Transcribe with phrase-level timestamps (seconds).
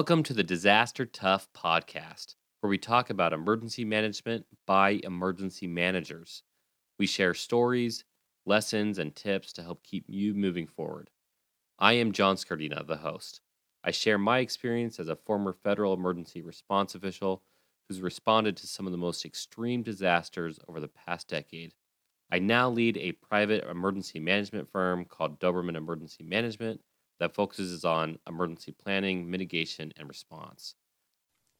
[0.00, 6.42] Welcome to the Disaster Tough podcast, where we talk about emergency management by emergency managers.
[6.98, 8.06] We share stories,
[8.46, 11.10] lessons, and tips to help keep you moving forward.
[11.78, 13.42] I am John Scardina, the host.
[13.84, 17.42] I share my experience as a former federal emergency response official
[17.86, 21.74] who's responded to some of the most extreme disasters over the past decade.
[22.32, 26.80] I now lead a private emergency management firm called Doberman Emergency Management
[27.20, 30.74] that focuses on emergency planning, mitigation, and response.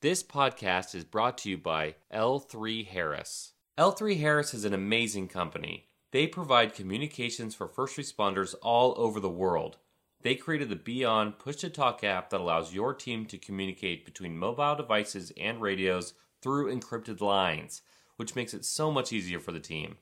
[0.01, 3.53] This podcast is brought to you by L3 Harris.
[3.79, 5.87] L3 Harris is an amazing company.
[6.11, 9.77] They provide communications for first responders all over the world.
[10.23, 14.39] They created the BeOn push to talk app that allows your team to communicate between
[14.39, 17.83] mobile devices and radios through encrypted lines,
[18.17, 19.99] which makes it so much easier for the team.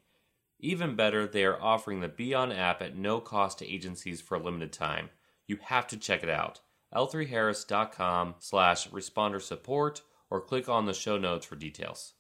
[0.61, 4.43] Even better, they are offering the BeOn app at no cost to agencies for a
[4.43, 5.11] limited time.
[5.49, 6.61] You have to check it out.
[6.95, 12.13] l3harris.com slash responder support or click on the show notes for details.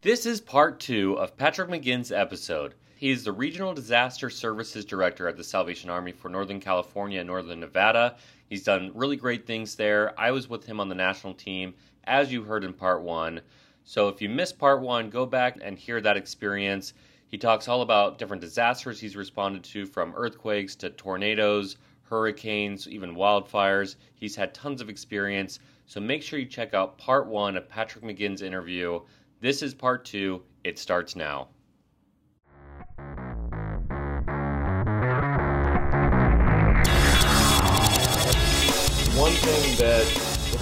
[0.00, 2.74] This is part two of Patrick McGinn's episode.
[2.96, 7.26] He is the Regional Disaster Services Director at the Salvation Army for Northern California and
[7.26, 8.16] Northern Nevada.
[8.48, 10.18] He's done really great things there.
[10.18, 13.42] I was with him on the national team, as you heard in part one.
[13.84, 16.94] So if you missed part one, go back and hear that experience.
[17.28, 21.76] He talks all about different disasters he's responded to from earthquakes to tornadoes,
[22.08, 23.96] hurricanes, even wildfires.
[24.14, 25.58] He's had tons of experience.
[25.86, 29.00] So make sure you check out part one of Patrick McGinn's interview.
[29.40, 30.42] This is part two.
[30.64, 31.48] It starts now.
[39.16, 40.06] One thing that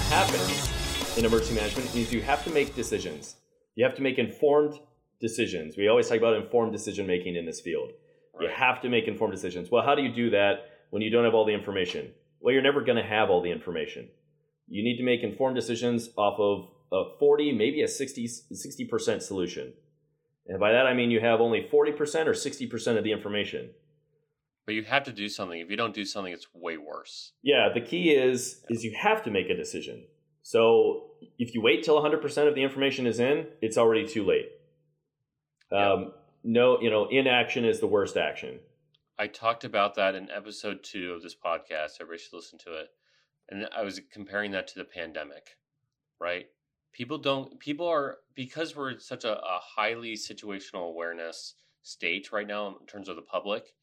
[0.09, 3.37] happens in emergency management is you have to make decisions.
[3.75, 4.79] You have to make informed
[5.21, 5.77] decisions.
[5.77, 7.93] We always talk about informed decision making in this field.
[8.35, 8.49] Right.
[8.49, 9.71] You have to make informed decisions.
[9.71, 12.13] Well, how do you do that when you don't have all the information?
[12.39, 14.11] Well, you're never going to have all the information.
[14.69, 19.73] You need to make informed decisions off of a 40, maybe a 60, 60% solution.
[20.47, 23.71] And by that I mean you have only 40% or 60% of the information.
[24.67, 25.59] But you have to do something.
[25.59, 27.33] If you don't do something, it's way worse.
[27.43, 30.05] Yeah, the key is is you have to make a decision.
[30.43, 31.11] So
[31.41, 34.49] if you wait till 100% of the information is in, it's already too late.
[35.73, 36.13] Um,
[36.45, 38.61] No, you know, inaction is the worst action.
[39.17, 42.01] I talked about that in episode two of this podcast.
[42.01, 42.89] Everybody should listen to it.
[43.49, 45.57] And I was comparing that to the pandemic,
[46.21, 46.47] right?
[46.93, 52.47] People don't, people are, because we're in such a, a highly situational awareness state right
[52.47, 53.75] now in terms of the public,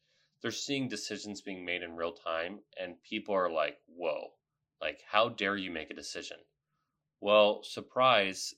[0.42, 2.58] they're seeing decisions being made in real time.
[2.78, 4.32] And people are like, whoa,
[4.82, 6.38] like, how dare you make a decision?
[7.22, 8.54] Well, surprise,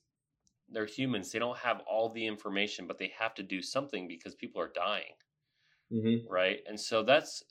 [0.68, 1.30] they're humans.
[1.30, 4.72] They don't have all the information, but they have to do something because people are
[4.74, 5.12] dying.
[5.92, 6.26] Mm-hmm.
[6.32, 6.60] Right.
[6.66, 7.42] And so that's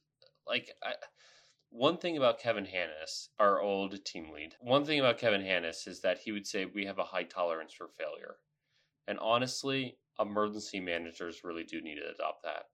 [0.47, 0.93] like, I,
[1.69, 6.01] one thing about Kevin Hannis, our old team lead, one thing about Kevin Hannis is
[6.01, 8.37] that he would say we have a high tolerance for failure.
[9.07, 12.65] And honestly, emergency managers really do need to adopt that.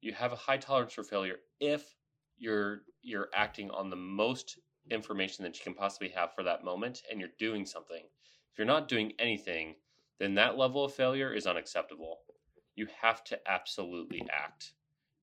[0.00, 1.96] You have a high tolerance for failure if
[2.38, 4.58] you're you're acting on the most
[4.90, 8.04] information that you can possibly have for that moment and you're doing something.
[8.52, 9.76] If you're not doing anything,
[10.18, 12.20] then that level of failure is unacceptable.
[12.74, 14.74] You have to absolutely act.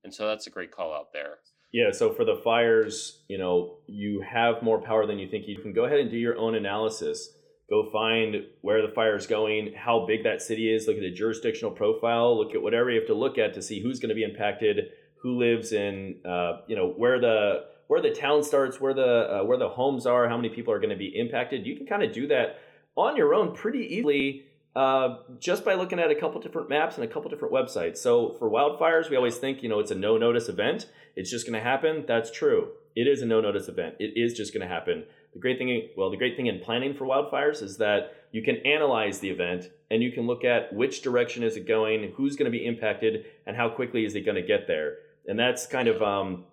[0.04, 1.40] And so that's a great call out there.
[1.72, 5.48] Yeah, so for the fires, you know, you have more power than you think.
[5.48, 7.30] You can go ahead and do your own analysis.
[7.70, 11.12] Go find where the fire is going, how big that city is, look at the
[11.12, 14.16] jurisdictional profile, look at whatever you have to look at to see who's going to
[14.16, 14.90] be impacted,
[15.24, 19.44] who lives in, uh, you know, where the where the town starts, where the uh,
[19.44, 21.66] where the homes are, how many people are going to be impacted.
[21.66, 22.60] You can kind of do that
[22.96, 24.44] on your own pretty easily
[24.76, 27.98] uh, just by looking at a couple different maps and a couple different websites.
[27.98, 30.88] So for wildfires, we always think you know it's a no notice event.
[31.16, 32.06] It's just going to happen.
[32.08, 32.70] That's true.
[32.96, 33.96] It is a no notice event.
[34.00, 35.04] It is just going to happen.
[35.34, 38.58] The great thing, well, the great thing in planning for wildfires is that you can
[38.58, 42.52] analyze the event and you can look at which direction is it going, who's going
[42.52, 44.98] to be impacted, and how quickly is it going to get there.
[45.28, 46.46] And that's kind of um,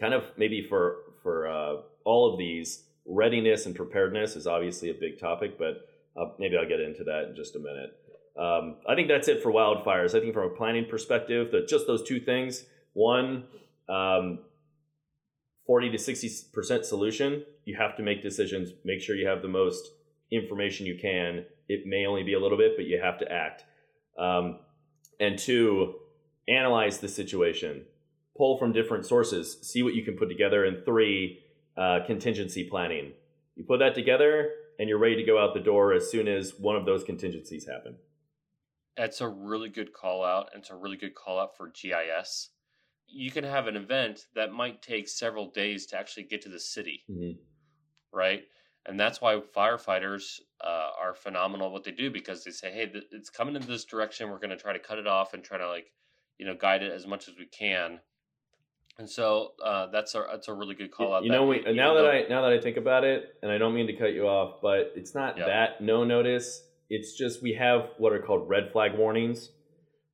[0.00, 4.94] kind of maybe for for uh, all of these readiness and preparedness is obviously a
[4.94, 7.90] big topic, but uh, maybe I'll get into that in just a minute.
[8.38, 10.14] Um, I think that's it for wildfires.
[10.14, 13.44] I think from a planning perspective, that just those two things: one,
[13.88, 14.40] um,
[15.66, 17.44] forty to sixty percent solution.
[17.64, 18.70] You have to make decisions.
[18.84, 19.90] Make sure you have the most
[20.30, 21.44] information you can.
[21.68, 23.64] It may only be a little bit, but you have to act.
[24.18, 24.58] Um,
[25.20, 25.94] and two,
[26.48, 27.84] analyze the situation
[28.36, 31.40] pull from different sources, see what you can put together, and three,
[31.76, 33.12] uh, contingency planning.
[33.56, 36.54] You put that together, and you're ready to go out the door as soon as
[36.58, 37.96] one of those contingencies happen.
[38.96, 42.50] That's a really good call out, and it's a really good call out for GIS.
[43.06, 46.60] You can have an event that might take several days to actually get to the
[46.60, 47.32] city, mm-hmm.
[48.12, 48.44] right?
[48.86, 52.86] and that's why firefighters uh, are phenomenal at what they do because they say, "Hey,
[52.86, 54.30] th- it's coming in this direction.
[54.30, 55.86] We're going to try to cut it off and try to like,
[56.38, 58.00] you know, guide it as much as we can."
[58.98, 61.24] And so uh, that's a that's a really good call out.
[61.24, 63.74] You know, we, now that I now that I think about it, and I don't
[63.74, 65.46] mean to cut you off, but it's not Yeah.
[65.46, 66.62] that no notice.
[66.88, 69.50] It's just we have what are called red flag warnings,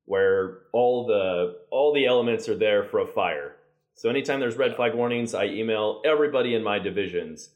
[0.05, 3.57] where all the all the elements are there for a fire.
[3.93, 4.77] So anytime there's red Yeah.
[4.77, 7.51] flag warnings, I email everybody in my divisions,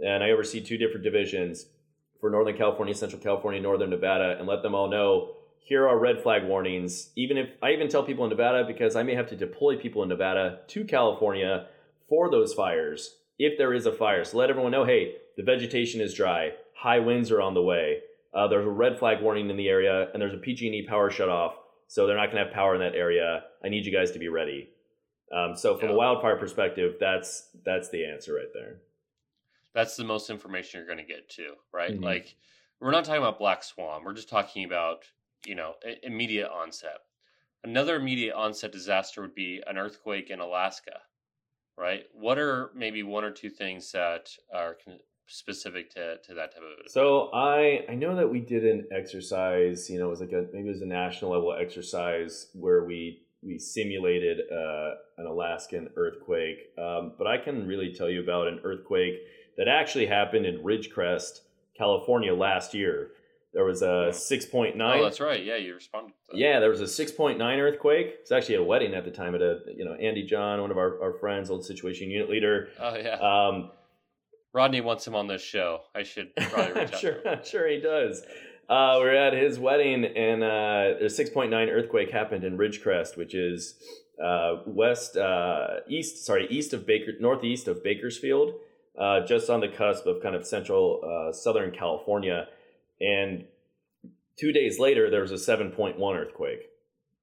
[0.00, 1.66] and I oversee two different divisions
[2.20, 5.35] for Northern California, Central California, Northern Nevada, and let them all know
[5.66, 7.10] here are red flag warnings.
[7.16, 10.00] Even if I even tell people in Nevada because I may have to deploy people
[10.04, 11.66] in Nevada to California
[12.08, 14.24] for those fires if there is a fire.
[14.24, 17.98] So let everyone know, hey, the vegetation is dry, high winds are on the way.
[18.32, 21.54] Uh, there's a red flag warning in the area, and there's a PG&E power shutoff,
[21.88, 23.42] so they're not going to have power in that area.
[23.64, 24.68] I need you guys to be ready.
[25.32, 28.76] Um, so from a wildfire perspective, that's that's the answer right there.
[29.74, 31.98] that's the most information you're going to get too, right?
[31.98, 32.04] Mhm.
[32.04, 32.36] Like
[32.78, 34.04] we're not talking about black swan.
[34.04, 35.04] We're just talking about
[35.46, 36.98] you know immediate onset.
[37.64, 41.00] Another immediate onset disaster would be an earthquake in Alaska,
[41.78, 42.04] right?
[42.12, 44.76] What are maybe one or two things that are
[45.26, 46.90] specific to, to that type of event?
[46.90, 49.88] So I I know that we did an exercise.
[49.90, 53.22] You know, it was like a maybe it was a national level exercise where we
[53.42, 56.58] we simulated uh, an Alaskan earthquake.
[56.78, 59.14] Um, but I can really tell you about an earthquake
[59.56, 61.40] that actually happened in Ridgecrest,
[61.76, 63.10] California last year.
[63.56, 64.12] There was a Hmm.
[64.12, 65.00] six point nine.
[65.00, 65.42] oh, that's right.
[65.42, 66.10] Yeah, you responded.
[66.10, 66.36] To that.
[66.38, 68.16] Yeah, there was a 6.9 earthquake.
[68.20, 70.70] It's actually at a wedding at the time at a, you know, Andy John, one
[70.70, 72.68] of our, our friends, old situation unit leader.
[72.78, 73.14] Oh yeah.
[73.14, 73.70] Um,
[74.52, 75.80] Rodney wants him on this show.
[75.94, 77.16] I should probably reach I'm out sure.
[77.28, 78.22] I'm sure he does.
[78.68, 83.34] Uh, we are at his wedding, and uh, a 6.9 earthquake happened in Ridgecrest, which
[83.34, 83.76] is
[84.22, 88.52] uh, west, uh, east, sorry, east of Baker, northeast of Bakersfield,
[88.98, 92.48] uh, just on the cusp of kind of central uh, southern California.
[93.00, 93.44] And
[94.38, 96.68] two days later, there was a 7.1 earthquake.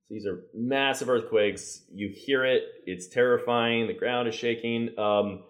[0.09, 1.83] These are massive earthquakes.
[1.93, 3.87] You hear it; it's terrifying.
[3.87, 4.97] The ground is shaking.
[4.99, 5.43] Um,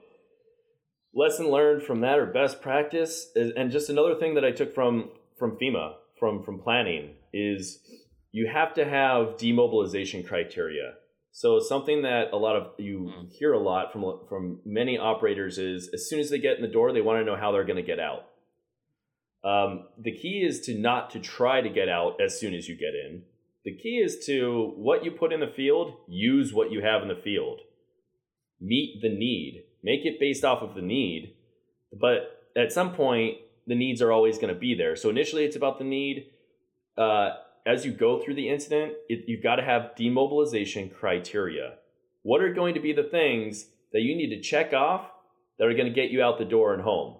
[1.13, 4.73] lesson learned from that or best practice is, and just another thing that i took
[4.73, 7.79] from from fema from from planning is
[8.31, 10.93] you have to have demobilization criteria
[11.31, 13.31] so something that a lot of you Mm.
[13.31, 16.67] hear a lot from from many operators is as soon as they get in the
[16.67, 18.25] door they want to know how they're going to get out
[19.43, 22.75] um, the key is to not to try to get out as soon as you
[22.75, 23.23] get in
[23.65, 27.07] the key is to what you put in the field use what you have in
[27.07, 27.61] the field
[28.63, 31.35] meet the need, make it based off of the need.
[31.91, 33.37] But at some point,
[33.67, 34.95] the needs are always going to be there.
[34.95, 36.27] So initially, it's about the need.
[36.97, 37.31] Uh,
[37.65, 41.75] as you go through the incident, it, you've got to have demobilization criteria.
[42.23, 45.09] What are going to be the things that you need to check off
[45.59, 47.17] that are going to get you out the door and home?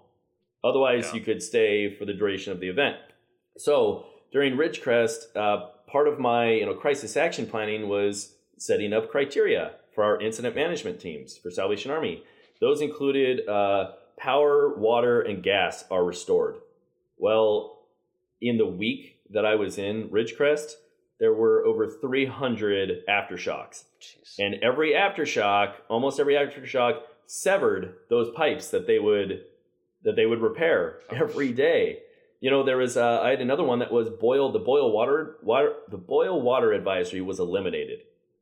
[0.64, 1.18] Otherwise, Yeah.
[1.18, 2.96] you could stay for the duration of the event.
[3.58, 9.10] So during Ridgecrest, uh, part of my you know crisis action planning was setting up
[9.10, 12.24] criteria for our incident management teams for Salvation Army.
[12.60, 16.56] Those included uh, power, water, and gas are restored.
[17.18, 17.82] Well,
[18.40, 20.72] in the week that I was in Ridgecrest,
[21.20, 23.84] there were over 300 aftershocks.
[24.00, 24.38] Jeez.
[24.38, 29.44] And every aftershock, almost every aftershock, severed those pipes that they would
[30.04, 32.00] that they would repair every day.
[32.40, 35.36] You know, there was uh, I had another one that was boil the boil water
[35.42, 38.00] water the boil water advisory was eliminated.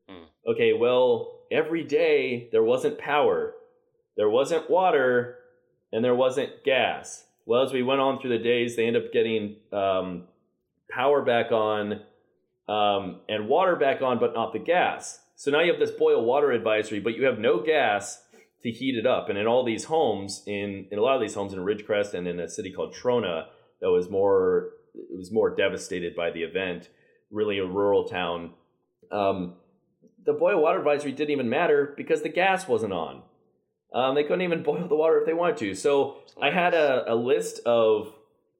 [0.09, 0.25] Hmm.
[0.45, 3.53] Okay, well, every day there wasn't power,
[4.17, 5.37] there wasn't water,
[5.91, 7.25] and there wasn't gas.
[7.45, 10.23] Well, as we went on through the days, they end up getting um,
[10.89, 12.01] power back on
[12.67, 15.19] um, and water back on, but not the gas.
[15.35, 18.21] So now you have this boil water advisory, but you have no gas
[18.63, 19.29] to heat it up.
[19.29, 22.27] And in all these homes, in, in a lot of these homes in Ridgecrest and
[22.27, 23.45] in a city called Trona,
[23.81, 26.89] that was more it was more devastated by the event,
[27.31, 28.53] really a rural town.
[29.11, 29.55] Um,
[30.23, 33.23] the boil water advisory didn't even matter because the gas wasn't on.
[33.93, 35.75] Um, they couldn't even boil the water if they wanted to.
[35.75, 38.13] So I had a, a list of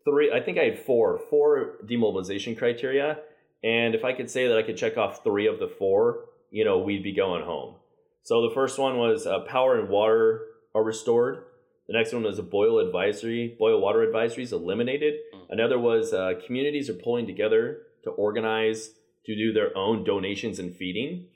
[0.05, 0.31] three.
[0.31, 3.19] I think I had four, four demobilization criteria,
[3.63, 6.65] and if I could say that I could check off three of the four, you
[6.65, 7.75] know, we'd be going home.
[8.23, 11.43] So the first one was uh, power and water are restored.
[11.87, 15.15] The next one was a boil advisory, boil water advisories eliminated.
[15.35, 15.45] Mm.
[15.49, 18.91] Another was uh, communities are pulling together to organize
[19.25, 21.27] to do their own donations and feeding.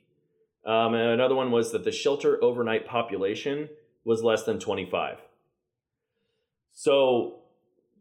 [0.65, 3.69] Um, and another one was that the shelter overnight population
[4.05, 5.17] was less than 25.
[6.73, 7.39] So,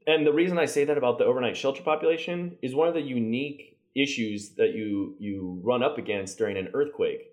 [0.07, 3.01] and the reason I say that about the overnight shelter population is one of the
[3.01, 7.33] unique issues that you you run up against during an earthquake.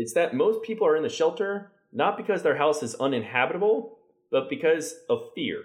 [0.00, 3.98] It's that most people are in the shelter not because their house is uninhabitable,
[4.30, 5.58] but because of fear.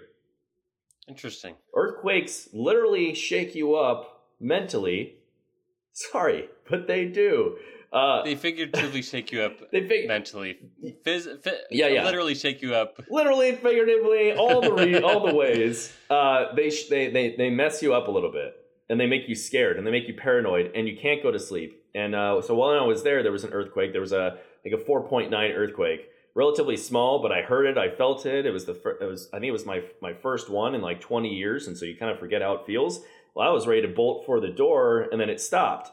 [1.08, 1.54] Interesting.
[1.74, 5.14] Earthquakes literally shake you up mentally.
[5.92, 7.56] Sorry, but they do.
[7.92, 10.58] Uh, They figuratively shake you up they fig- mentally.
[11.06, 12.04] Phys- fi- Yeah, yeah.
[12.04, 13.00] Literally shake you up.
[13.08, 15.92] literally, figuratively, all the re- all the ways.
[16.10, 18.52] Uh, they, sh- they they they mess you up a little bit,
[18.90, 21.38] and they make you scared, and they make you paranoid, and you can't go to
[21.38, 21.84] sleep.
[21.96, 23.92] And uh, so while I was there, there was an earthquake.
[23.92, 28.26] There was a like a 4.9 earthquake, relatively small, but I heard it, I felt
[28.26, 28.44] it.
[28.44, 30.82] It was the fir- it was I think it was my my first one in
[30.82, 33.00] like 20 years, and so you kind of forget how it feels.
[33.34, 35.90] Well, I was ready to bolt for the door, and then it stopped.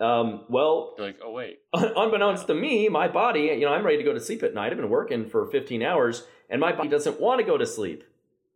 [0.00, 1.60] Um, well, You're like, oh wait.
[1.74, 4.72] unbeknownst to me, my body, you know, I'm ready to go to sleep at night.
[4.72, 8.04] I've been working for 15 hours, and my body doesn't want to go to sleep.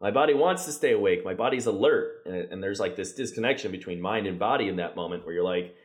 [0.00, 1.24] My body wants to stay awake.
[1.24, 4.96] My body's alert, and, and there's like this disconnection between mind and body in that
[4.96, 5.76] moment where you're like,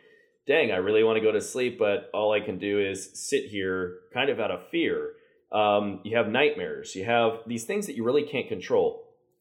[0.51, 3.43] "Dang, I really want to go to sleep, but all I can do is sit
[3.45, 4.95] here, kind of out of fear."
[5.51, 6.95] Um, you have nightmares.
[6.95, 8.87] You have these things that you really can't control.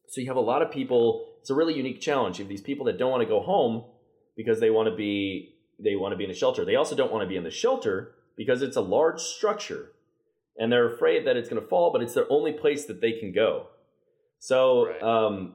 [0.08, 1.02] So you have a lot of people.
[1.40, 2.38] It's a really unique challenge.
[2.38, 3.84] You have these people that don't want to go home
[4.36, 5.16] because they want to be
[5.86, 6.64] they want to be in a shelter.
[6.64, 9.92] They also don't want to be in the shelter because it's a large structure
[10.58, 13.12] and they're afraid that it's going to fall, but it's their only place that they
[13.12, 13.68] can go.
[14.38, 15.02] So Right.
[15.02, 15.54] um,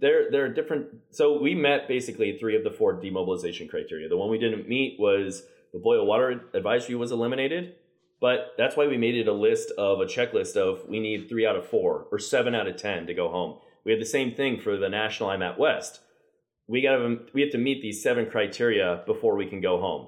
[0.00, 0.88] there, there are different.
[1.10, 4.08] So we met basically three of the four demobilization criteria.
[4.08, 5.42] The one we didn't meet was
[5.72, 7.74] the boil water advisory was eliminated,
[8.20, 11.46] but that's why we made it a list of a checklist of we need three
[11.46, 13.58] out of four or seven out of ten to go home.
[13.84, 16.00] We had the same thing for the national IMAT West
[16.70, 20.06] we got we have to meet these seven criteria before we can go home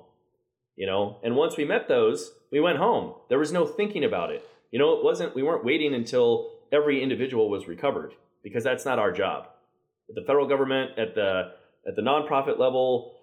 [0.76, 4.30] you know and once we met those we went home there was no thinking about
[4.30, 8.84] it you know it wasn't we weren't waiting until every individual was recovered because that's
[8.84, 9.48] not our job
[10.08, 11.52] at the federal government at the
[11.86, 13.14] at the nonprofit level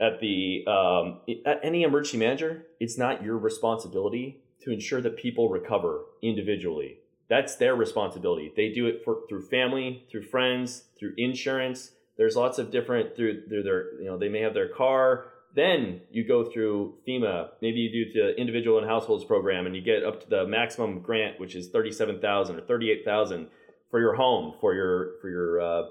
[0.00, 5.48] at the um, at any emergency manager it's not your responsibility to ensure that people
[5.48, 6.98] recover individually.
[7.28, 8.52] That's their responsibility.
[8.56, 11.92] They do it for through family through friends through insurance.
[12.16, 15.26] There's lots of different through through their you know they may have their car.
[15.54, 17.50] Then you go through FEMA.
[17.62, 21.00] Maybe you do the individual and households program and you get up to the maximum
[21.00, 23.48] grant which is 37,000 or 38,000
[23.90, 25.82] for your home for your for your uh,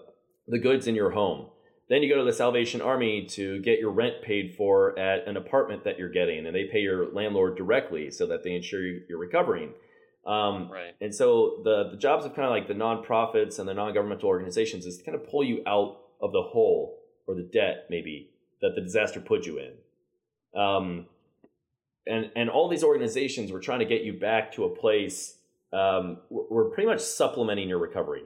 [0.47, 1.47] the goods in your home
[1.89, 5.35] then you go to the Salvation Army to get your rent paid for at an
[5.37, 9.03] apartment that you're getting and they pay your landlord directly so that they ensure you-
[9.09, 9.73] you're recovering
[10.25, 10.95] um, Right.
[11.01, 14.85] and so the the jobs of kind of like the nonprofits and the non-governmental organizations
[14.85, 18.29] is to kind of pull you out of the hole or the debt maybe
[18.61, 19.73] that the disaster put you in.
[20.59, 21.07] Um,
[22.07, 25.37] and and all these organizations were trying to get you back to a place.
[25.73, 28.23] Um, we're pretty much supplementing your recovery.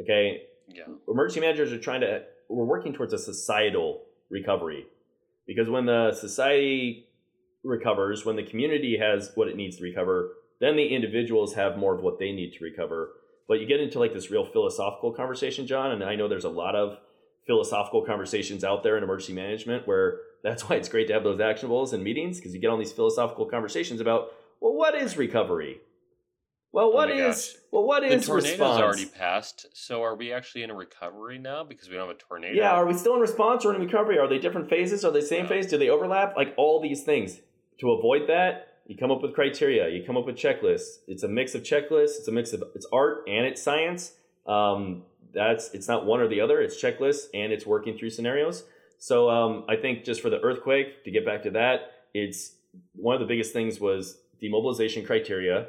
[0.00, 0.84] Okay, Yeah.
[1.08, 4.86] emergency managers are trying to we're working towards a societal recovery.
[5.46, 7.08] Because when the society
[7.64, 11.94] recovers when the community has what it needs to recover then the individuals have more
[11.94, 13.10] of what they need to recover.
[13.46, 16.50] But you get into like this real philosophical conversation john and i know there's a
[16.50, 16.98] lot of
[17.46, 21.40] philosophical conversations out there in emergency management where that's why it's great to have those
[21.40, 25.80] actionables and meetings because you get on these philosophical conversations about well what is recovery
[26.72, 27.54] well what Oh is gosh.
[27.72, 31.38] well what The is tornado's response already passed, so are we actually in a recovery
[31.38, 32.54] now because we don't have a tornado?
[32.54, 34.18] Yeah, are we still in response or in recovery?
[34.18, 35.04] Are they different phases?
[35.04, 35.66] Are they same phase?
[35.66, 36.36] Do they overlap?
[36.36, 37.40] Like all these things.
[37.80, 39.88] To avoid that, you come up with criteria.
[39.88, 40.98] You come up with checklists.
[41.06, 42.18] It's a mix of checklists.
[42.18, 44.12] It's a mix of it's art and it's science.
[44.46, 46.60] Um, that's it's not one or the other.
[46.60, 48.64] It's checklists and it's working through scenarios.
[48.98, 52.52] So um, I think just for the earthquake, to get back to that, it's
[52.94, 55.68] one of the biggest things was demobilization criteria.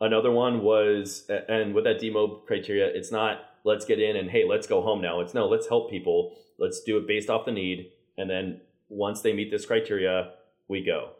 [0.00, 4.44] Another one was, and with that demo criteria, it's not let's get in and hey,
[4.48, 5.20] let's go home now.
[5.20, 6.36] It's no, let's help people.
[6.58, 10.32] Let's do it based off the need, and then once they meet this criteria,
[10.68, 11.10] we go.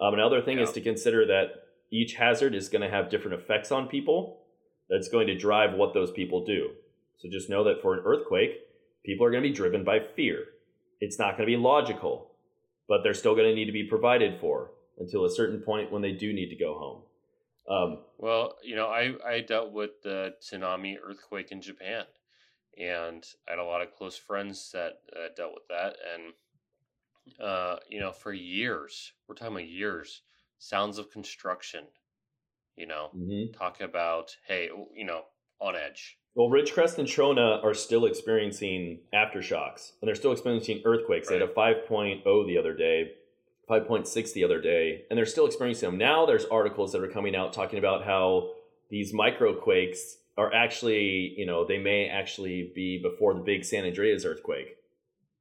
[0.00, 3.72] Um, another thing is to consider that each hazard is going to have different effects
[3.72, 4.42] on people.
[4.88, 6.70] That's going to drive what those people do.
[7.18, 8.60] So just know that for an earthquake,
[9.04, 10.44] people are going to be driven by fear.
[11.00, 12.32] It's not going to be logical,
[12.88, 16.02] but they're still going to need to be provided for until a certain point when
[16.02, 17.02] they do need to go home.
[17.68, 22.04] Um, Well, you know, I, I dealt with the tsunami earthquake in Japan,
[22.78, 25.96] and I had a lot of close friends that uh, dealt with that.
[26.14, 30.22] And, uh, you know, for years, we're talking about years,
[30.58, 31.86] sounds of construction,
[32.76, 33.56] you know, mhm.
[33.56, 35.22] talking about, hey, you know,
[35.60, 36.18] on edge.
[36.34, 41.28] Well, Ridgecrest and Trona are still experiencing aftershocks, and they're still experiencing earthquakes.
[41.28, 43.12] They had a 5.0 the other day,
[43.68, 45.98] 5.6 the other day, and they're still experiencing them.
[45.98, 48.50] Now there's articles that are coming out talking about how
[48.90, 49.98] these microquakes
[50.38, 54.76] are actually, you know, they may actually be before the big San Andreas earthquake.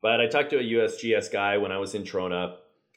[0.01, 2.55] But I talked to a USGS guy when I was in Trona.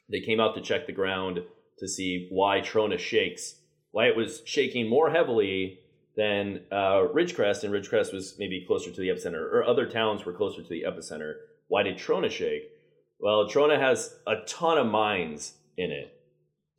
[0.09, 1.41] They came out to check the ground
[1.77, 3.55] to see why Trona shakes,
[3.91, 5.79] why it was shaking more heavily
[6.15, 10.33] than uh, Ridgecrest, and Ridgecrest was maybe closer to the epicenter, or other towns were
[10.33, 11.35] closer to the epicenter.
[11.67, 12.71] Why did Trona shake?
[13.19, 16.13] Well, Trona has a ton of mines in it,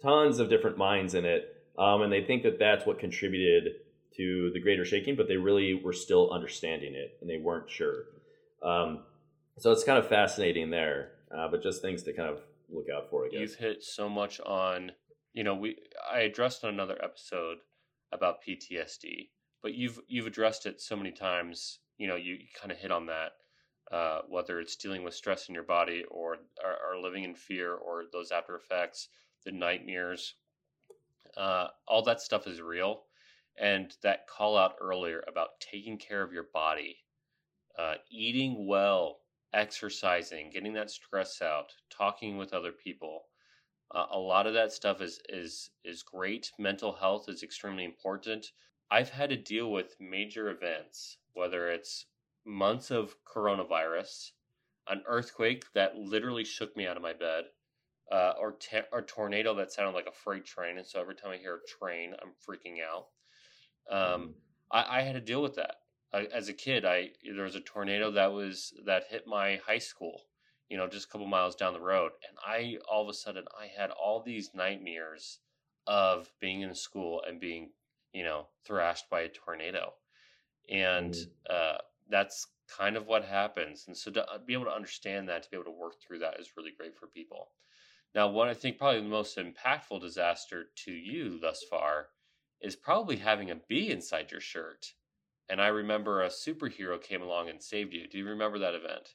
[0.02, 3.72] tons of different mines in it, um, and they think that that's what contributed
[4.16, 8.04] to the greater shaking, but they really were still understanding it, and they weren't sure.
[8.62, 9.04] Um,
[9.58, 13.10] so it's kind of fascinating there, uh, but just things to kind of look out
[13.10, 13.26] for.
[13.26, 14.92] I guess you've hit so much on.
[15.32, 15.76] You know, we
[16.10, 17.58] I addressed on another episode
[18.12, 19.28] about PTSD,
[19.62, 21.78] but you've you've addressed it so many times.
[21.98, 23.32] You know, you, you kind of hit on that.
[23.90, 28.04] Uh, whether it's dealing with stress in your body or are, living in fear or
[28.12, 29.08] those after effects,
[29.44, 30.34] the nightmares,
[31.36, 33.02] uh, all that stuff is real.
[33.58, 36.98] And that call out earlier about taking care of your body,
[37.76, 39.18] uh, eating well,
[39.52, 43.24] exercising, getting that stress out, talking with other people.
[43.92, 46.52] Uh, a lot of that stuff is is is great.
[46.58, 48.52] Mental health is extremely important.
[48.90, 52.06] I've had to deal with major events, whether it's
[52.44, 54.30] months of coronavirus,
[54.88, 57.44] an earthquake that literally shook me out of my bed,
[58.10, 61.30] uh, or te- or tornado that sounded like a freight train, and so every time
[61.30, 63.06] I hear a train, I'm freaking out.
[63.90, 64.32] Um, mm.
[64.70, 65.76] I, I had to deal with that
[66.12, 70.22] as a kid, I there was a tornado that was that hit my high school,
[70.68, 73.44] you know, just a couple miles down the road, and I all of a sudden
[73.58, 75.38] I had all these nightmares
[75.86, 77.70] of being in school and being,
[78.12, 79.94] you know, thrashed by a tornado,
[80.68, 81.26] and mm.
[81.48, 81.78] uh,
[82.10, 83.84] that's kind of what happens.
[83.86, 86.20] And so to uh, be able to understand that, to be able to work through
[86.20, 87.48] that, is really great for people.
[88.14, 92.08] Now, what I think probably the most impactful disaster to you thus far
[92.60, 94.92] is probably having a bee inside your shirt
[95.50, 98.06] and I remember a superhero came along and saved you.
[98.06, 99.14] Do you remember that event?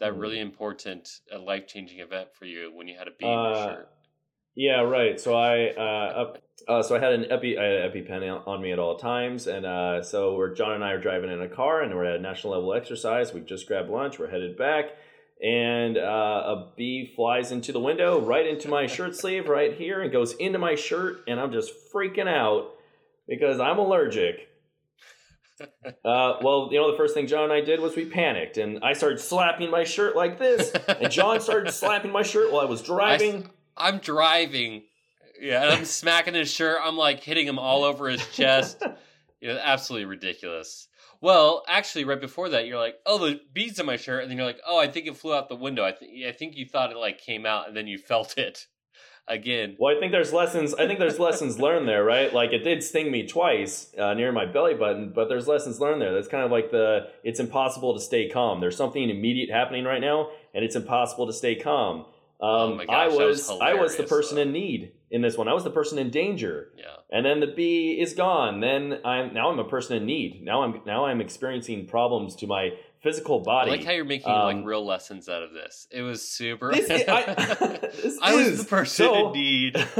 [0.00, 0.42] That really mm.
[0.42, 3.54] important, a life changing event for you when you had a bee uh, in your
[3.54, 3.88] uh, shirt.
[4.54, 5.18] Yeah, right.
[5.18, 6.34] So I uh,
[6.68, 9.46] uh, so I had an epi I had an EpiPen on me at all times,
[9.46, 12.16] and uh, so we're John and I are driving in a car, and we're at
[12.16, 13.32] a national level exercise.
[13.32, 14.18] We just grabbed lunch.
[14.18, 14.90] We're headed back,
[15.42, 20.02] and uh, a bee flies into the window, right into my shirt sleeve, right here,
[20.02, 22.72] and goes into my shirt, and I'm just freaking out
[23.26, 24.48] because I'm allergic
[26.04, 28.80] uh, well, you know, the first thing John and I did was we panicked, and
[28.82, 32.68] I started slapping my shirt like this, and John started slapping my shirt while I
[32.68, 33.48] was driving.
[33.76, 34.82] I, am driving,
[35.40, 36.78] yeah, and I'm smacking his shirt.
[36.82, 38.82] I'm like hitting him all over his chest.
[39.40, 40.88] you know, absolutely ridiculous.
[41.20, 44.38] Well, actually, right before that, you're like, "Oh, the beads on my shirt," and then
[44.38, 45.84] you're like, "Oh, I think it flew out the window.
[45.84, 48.66] I think I think you thought it like came out, and then you felt it."
[49.28, 49.76] again.
[49.78, 50.74] Well, I think there's lessons.
[50.74, 52.32] I think there's lessons learned there, right?
[52.32, 56.02] Like it did sting me twice uh, near my belly button, but there's lessons learned
[56.02, 56.12] there.
[56.12, 58.60] That's kind of like the it's impossible to stay calm.
[58.60, 62.06] There's something immediate happening right now, and it's impossible to stay calm.
[62.42, 64.42] Um, oh gosh, I was, was I was the person though.
[64.42, 65.46] in need in this one.
[65.46, 66.70] I was the person in danger.
[66.76, 66.86] Yeah.
[67.12, 68.58] And then the bee is gone.
[68.58, 70.42] Then I'm now I'm a person in need.
[70.42, 73.70] Now I'm now I'm experiencing problems to my physical body.
[73.70, 75.86] I like how you're making um, like real lessons out of this.
[75.92, 76.72] It was super.
[76.72, 77.34] This, I,
[78.02, 79.74] this I was the person so, in need.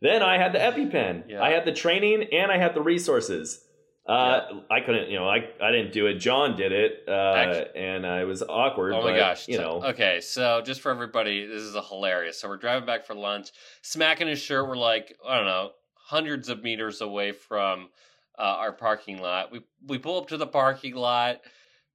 [0.00, 1.24] then I had the EpiPen.
[1.28, 1.42] Yeah.
[1.42, 3.62] I had the training and I had the resources.
[4.10, 4.60] Uh, yeah.
[4.70, 6.14] I couldn't, you know, I, I didn't do it.
[6.14, 8.92] John did it, uh, and uh, it was awkward.
[8.92, 9.46] Oh my but, gosh!
[9.46, 10.20] You know, okay.
[10.20, 12.40] So just for everybody, this is a hilarious.
[12.40, 13.50] So we're driving back for lunch,
[13.82, 14.66] smacking his shirt.
[14.66, 17.88] We're like, I don't know, hundreds of meters away from
[18.36, 19.52] uh, our parking lot.
[19.52, 21.42] We we pull up to the parking lot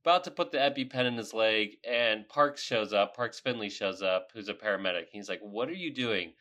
[0.06, 3.16] about to put the EpiPen in his leg, and Parks shows up.
[3.16, 5.06] Parks Finley shows up, who's a paramedic.
[5.12, 6.34] He's like, What are you doing?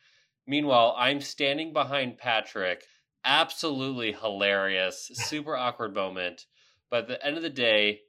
[0.47, 2.83] Meanwhile, I'm standing behind Patrick.
[3.25, 6.45] Absolutely hilarious, super awkward moment.
[6.89, 8.01] But at the end of the day,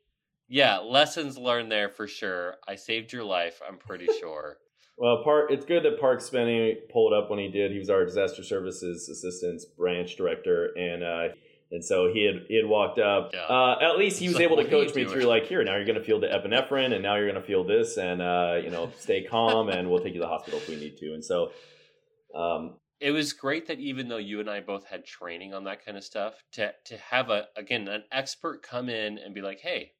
[0.48, 2.56] yeah, lessons learned there for sure.
[2.68, 4.58] I saved your life, I'm pretty sure.
[4.98, 7.72] well, Park, it's good that Park Finley pulled up when he did.
[7.72, 11.34] He was our disaster services assistance branch director, and uh,
[11.72, 13.30] and so he had he had walked up.
[13.32, 13.40] Yeah.
[13.40, 15.84] Uh, at least he was like, able to coach me through like here now you're
[15.84, 18.70] going to feel the epinephrine and now you're going to feel this and uh, you
[18.70, 21.14] know stay calm and we'll take you to the hospital if we need to.
[21.14, 21.50] And so
[22.34, 25.84] um, it was great that even though you and I both had training on that
[25.84, 29.60] kind of stuff, to to have a again an expert come in and be like,
[29.60, 29.92] hey,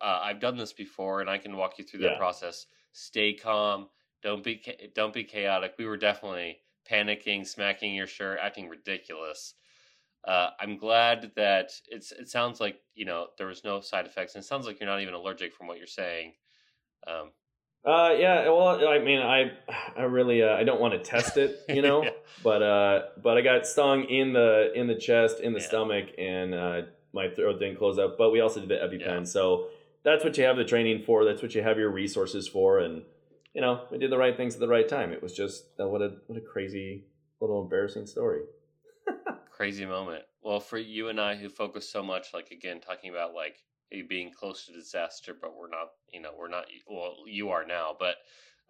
[0.00, 2.18] uh, I've done this before and I can walk you through that yeah.
[2.18, 2.66] process.
[2.92, 3.88] Stay calm.
[4.22, 4.62] Don't be
[4.94, 5.74] don't be chaotic.
[5.78, 6.58] We were definitely
[6.90, 9.54] panicking, smacking your shirt, acting ridiculous
[10.26, 12.10] uh, I'm glad that it's.
[12.10, 14.88] It sounds like you know there was no side effects, and it sounds like you're
[14.88, 16.32] not even allergic from what you're saying.
[17.06, 17.30] Um,
[17.86, 18.48] uh, yeah.
[18.48, 19.52] Well, I mean, I,
[19.96, 22.10] I really, uh, I don't want to test it, you know, yeah.
[22.42, 25.66] but, uh, but I got stung in the, in the chest, in the yeah.
[25.66, 28.18] stomach, and uh, my throat didn't close up.
[28.18, 29.24] But we also did the EpiPen, yeah.
[29.24, 29.68] so
[30.04, 31.24] that's what you have the training for.
[31.24, 33.02] That's what you have your resources for, and
[33.54, 35.12] you know, we did the right things at the right time.
[35.12, 37.04] It was just uh, what a what a crazy
[37.40, 38.40] little embarrassing story
[39.50, 40.22] crazy moment.
[40.42, 43.56] Well, for you and I who focus so much, like again, talking about like
[44.08, 47.96] being close to disaster, but we're not, you know, we're not, well, you are now,
[47.98, 48.16] but,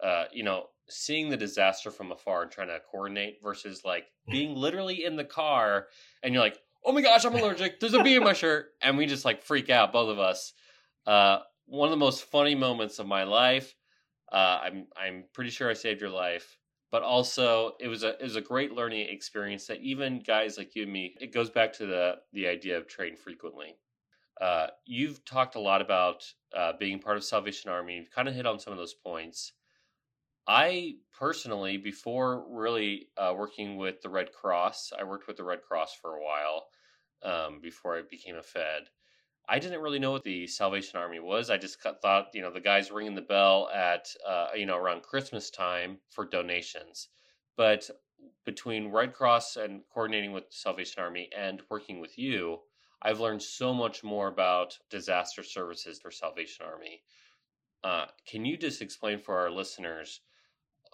[0.03, 4.55] uh, you know, seeing the disaster from afar and trying to coordinate versus like being
[4.55, 5.87] literally in the car
[6.23, 7.79] and you're like, oh my gosh, I'm allergic.
[7.79, 8.69] There's a bee in my shirt.
[8.81, 10.53] And we just like freak out, both of us.
[11.05, 13.75] Uh, one of the most funny moments of my life.
[14.31, 16.57] Uh, I'm I'm pretty sure I saved your life,
[16.91, 20.75] but also it was a it was a great learning experience that even guys like
[20.75, 21.15] you and me.
[21.21, 23.75] It goes back to the the idea of train frequently.
[24.39, 26.23] Uh, you've talked a lot about
[26.55, 27.95] uh, being part of Salvation Army.
[27.95, 29.53] You've kind of hit on some of those points.
[30.47, 35.61] I personally, before really uh, working with the Red Cross, I worked with the Red
[35.61, 36.67] Cross for a while
[37.23, 38.83] um, before I became a Fed.
[39.49, 41.49] I didn't really know what the Salvation Army was.
[41.49, 45.03] I just thought, you know, the guys ringing the bell at, uh, you know, around
[45.03, 47.09] Christmas time for donations.
[47.55, 47.89] But
[48.45, 52.59] between Red Cross and coordinating with Salvation Army and working with you,
[53.01, 57.01] I've learned so much more about disaster services for Salvation Army.
[57.83, 60.21] Uh, can you just explain for our listeners,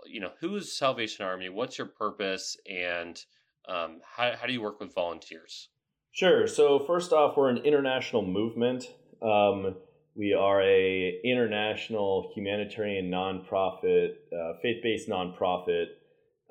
[0.06, 1.50] you know, who is Salvation Army?
[1.50, 3.20] What's your purpose, and
[3.68, 5.70] um, how how do you work with volunteers?
[6.12, 6.46] Sure.
[6.46, 8.86] So first off, we're an international movement.
[9.22, 9.76] Um,
[10.16, 15.86] we are a international humanitarian nonprofit, uh, faith-based nonprofit.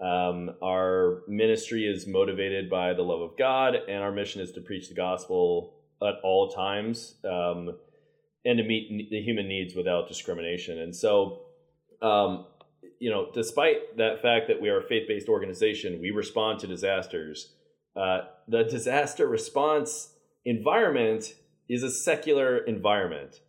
[0.02, 4.60] Um, our ministry is motivated by the love of God, and our mission is to
[4.60, 7.76] preach the gospel at all times um,
[8.44, 10.80] and to meet the human needs without discrimination.
[10.80, 11.42] And so,
[12.00, 12.46] um,
[12.98, 17.52] you know, despite that fact that we are a faith-based organization, we respond to disasters
[17.94, 21.34] uh, the disaster response environment
[21.68, 23.40] is a secular environment.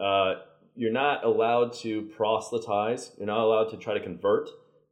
[0.00, 0.34] Uh,
[0.74, 3.12] you're not allowed to proselytize.
[3.18, 4.48] You're not allowed to try to convert.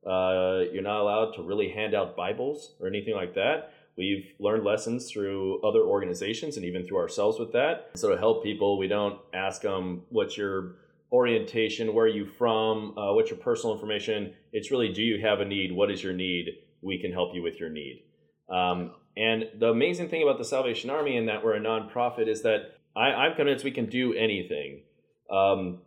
[0.07, 3.73] Uh, you're not allowed to really hand out Bibles or anything like that.
[3.97, 7.91] We've learned lessons through other organizations and even through ourselves with that.
[7.97, 10.77] So to help people, we don't ask them what's your
[11.13, 14.33] orientation, where are you from, uh, what's your personal information.
[14.53, 15.73] It's really, do you have a need?
[15.73, 16.47] What is your need?
[16.83, 18.05] We can help you with your need.
[18.49, 22.43] Um, and the amazing thing about the Salvation Army and that we're a nonprofit is
[22.43, 24.83] that I, am convinced we can do anything,
[25.31, 25.83] um,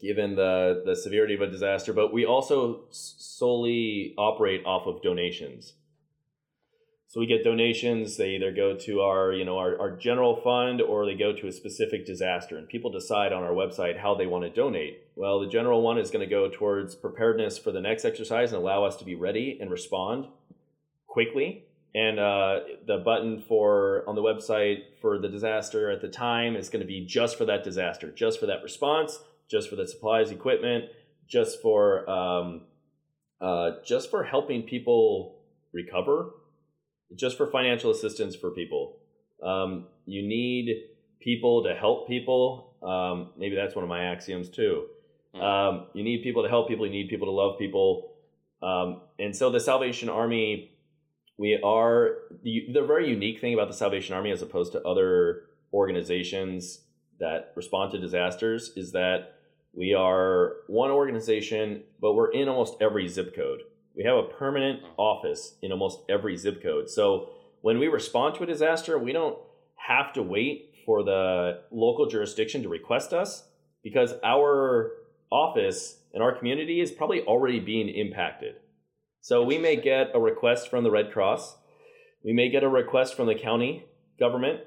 [0.00, 1.92] given the the severity of a disaster.
[1.92, 5.74] But we also solely operate off of donations.
[7.08, 8.16] So we get donations.
[8.16, 11.46] They either go to our you know our, our general fund or they go to
[11.48, 15.04] a specific disaster, and people decide on our website how they want to donate.
[15.16, 18.62] Well, the general one is going to go towards preparedness for the next exercise and
[18.62, 20.26] allow us to be ready and respond
[21.06, 26.54] quickly and uh, the button for on the website for the disaster at the time
[26.54, 29.18] is going to be just for that disaster, just for that response,
[29.50, 30.84] just for the supplies, equipment,
[31.28, 32.62] just for um,
[33.40, 35.40] uh, just for helping people
[35.72, 36.30] recover,
[37.14, 38.98] just for financial assistance for people.
[39.42, 40.84] Um, you need
[41.20, 42.76] people to help people.
[42.82, 44.86] Um, maybe that's one of my axioms too.
[45.34, 45.40] Hmm.
[45.40, 46.86] Um, you need people to help people.
[46.86, 48.12] You need people to love people.
[48.62, 50.70] Um, and so the Salvation Army
[51.40, 55.44] we are the, the very unique thing about the Salvation Army as opposed to other
[55.72, 56.82] organizations
[57.18, 59.36] that respond to disasters is that
[59.72, 63.60] we are one organization, but we're in almost every zip code.
[63.96, 66.90] We have a permanent office in almost every zip code.
[66.90, 67.30] So
[67.62, 69.38] when we respond to a disaster, we don't
[69.76, 73.44] have to wait for the local jurisdiction to request us
[73.82, 74.92] because our
[75.30, 78.56] office and our community is probably already being impacted.
[79.20, 81.56] So we may get a request from the Red Cross,
[82.24, 83.84] we may get a request from the county
[84.18, 84.60] government,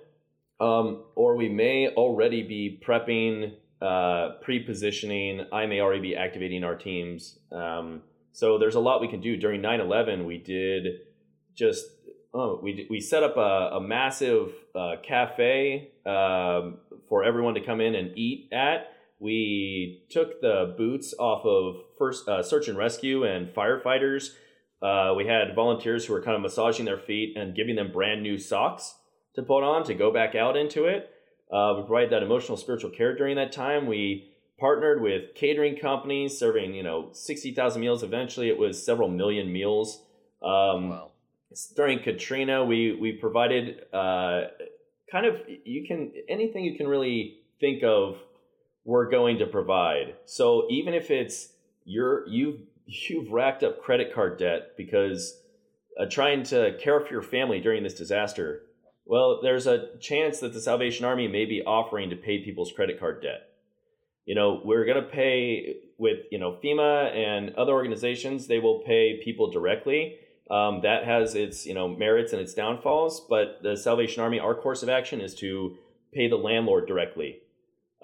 [0.59, 5.45] um, or we may already be prepping, uh, pre-positioning.
[5.51, 7.39] I may already be activating our teams.
[7.51, 9.37] Um, so there's a lot we can do.
[9.37, 11.01] During 9/11, we did
[11.55, 11.85] just
[12.33, 16.77] oh, we we set up a, a massive uh, cafe um,
[17.09, 18.87] for everyone to come in and eat at.
[19.19, 24.31] We took the boots off of first uh, search and rescue and firefighters
[24.83, 28.21] uh, we had volunteers who were kind of massaging their feet and giving them brand
[28.21, 28.95] new socks
[29.33, 31.09] to put on to go back out into it.
[31.51, 33.85] Uh, we provided that emotional spiritual care during that time.
[33.85, 38.03] We partnered with catering companies serving, you know, 60,000 meals.
[38.03, 40.03] Eventually, it was several million meals.
[40.41, 41.11] Um, wow.
[41.75, 44.41] During Katrina, we, we provided uh,
[45.11, 48.17] kind of, you can, anything you can really think of,
[48.85, 50.15] we're going to provide.
[50.25, 51.49] So even if it's
[51.85, 52.59] you're, you've
[53.09, 55.39] you've racked up credit card debt because
[55.99, 58.63] uh, trying to care for your family during this disaster,
[59.05, 62.99] well, there's a chance that the Salvation Army may be offering to pay people's credit
[62.99, 63.49] card debt.
[64.25, 68.83] You know, we're going to pay with, you know, FEMA and other organizations, they will
[68.85, 70.17] pay people directly.
[70.49, 74.53] Um, that has its you know merits and its downfalls, but the Salvation Army, our
[74.53, 75.77] course of action is to
[76.13, 77.39] pay the landlord directly,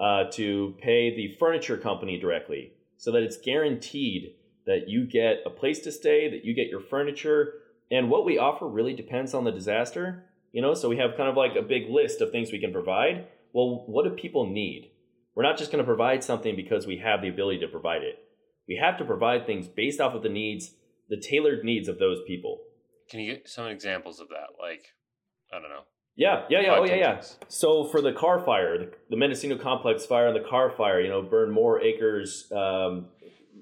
[0.01, 4.35] uh, to pay the furniture company directly, so that it's guaranteed
[4.65, 7.55] that you get a place to stay, that you get your furniture,
[7.91, 10.28] and what we offer really depends on the disaster.
[10.51, 12.73] You know, so we have kind of like a big list of things we can
[12.73, 13.27] provide.
[13.53, 14.91] Well, what do people need?
[15.35, 18.19] We're not just going to provide something because we have the ability to provide it.
[18.67, 20.71] We have to provide things based off of the needs
[21.09, 22.59] the tailored needs of those people.
[23.09, 24.61] Can you get some examples of that?
[24.61, 24.85] Like,
[25.51, 25.81] I don't know.
[26.15, 26.75] Yeah, yeah, yeah.
[26.77, 27.21] Oh, yeah, yeah.
[27.47, 31.09] So for the Carr fire, the, the Mendocino complex fire and the Carr fire, you
[31.09, 33.07] know, burned more acres um,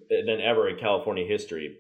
[0.10, 1.78] than ever in California history.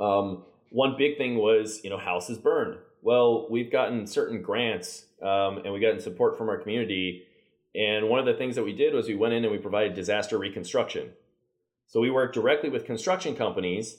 [0.00, 2.78] Um, one big thing was, you know, houses burned.
[3.06, 7.22] Well, we've gotten certain grants um, and we gotten support from our community.
[7.72, 9.94] And one of the things that we did was we went in and we provided
[9.94, 11.10] disaster reconstruction.
[11.86, 13.98] So we worked directly with construction companies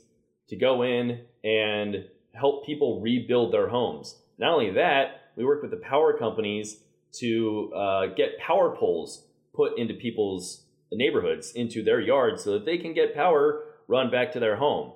[0.49, 4.17] to go in and help people rebuild their homes.
[4.37, 6.75] Not only that, we worked with the power companies
[7.19, 12.77] to uh, get power poles put into people's neighborhoods, into their yards, so that they
[12.77, 14.91] can get power run back to their home.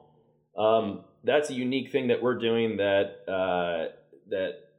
[0.57, 3.95] Um, that's a unique thing that we're doing that uh,
[4.31, 4.71] that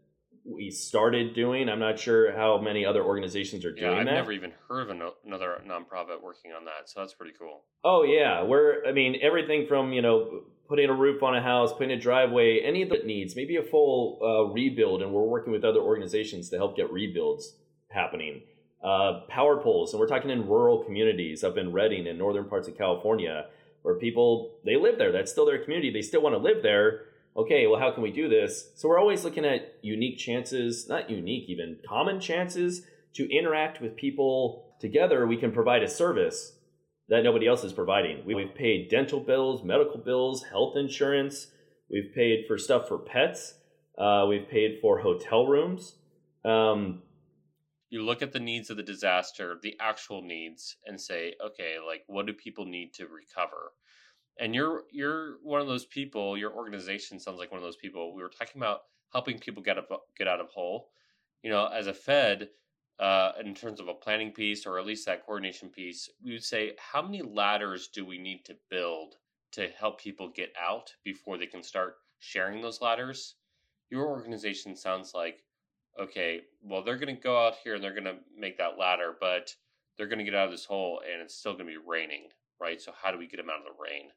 [0.44, 1.68] we started doing.
[1.68, 4.12] I'm not sure how many other organizations are doing yeah, I've that.
[4.12, 7.62] never even heard of another nonprofit working on that, so that's pretty cool.
[7.84, 11.72] Oh yeah, we're I mean everything from you know putting a roof on a house,
[11.72, 15.52] putting a driveway, any of the needs, maybe a full uh, rebuild, and we're working
[15.52, 17.56] with other organizations to help get rebuilds
[17.88, 18.42] happening.
[18.82, 22.66] Uh, power poles, and we're talking in rural communities up in Redding and northern parts
[22.66, 23.46] of California,
[23.82, 25.12] where people they live there.
[25.12, 25.92] That's still their community.
[25.92, 27.02] They still want to live there
[27.36, 28.70] okay, well, how can we do this?
[28.74, 32.82] So we're always looking at unique chances, not unique, even common chances
[33.14, 35.26] to interact with people together.
[35.26, 36.54] We can provide a service
[37.08, 38.24] that nobody else is providing.
[38.24, 41.48] We've paid dental bills, medical bills, health insurance.
[41.90, 43.54] We've paid for stuff for pets.
[43.98, 45.96] Uh, we've paid for hotel rooms.
[46.44, 47.02] Um,
[47.90, 52.04] you look at the needs of the disaster, the actual needs, and say, okay, like
[52.06, 53.72] what do people need to recover?
[54.38, 58.14] And you're you're one of those people your organization sounds like one of those people
[58.14, 60.90] we were talking about helping people get up get out of hole.
[61.42, 62.50] You know as a fed
[62.98, 66.44] uh, in terms of a planning piece or at least that coordination piece we would
[66.44, 69.16] say how many ladders do we need to build
[69.52, 73.34] to help people get out before they can start sharing those ladders?
[73.90, 75.42] Your organization sounds like
[75.98, 79.14] okay well they're going to go out here and they're going to make that ladder
[79.20, 79.54] but
[79.96, 82.28] they're going to get out of this hole and it's still going to be raining
[82.62, 84.10] right so how do we get them out of the rain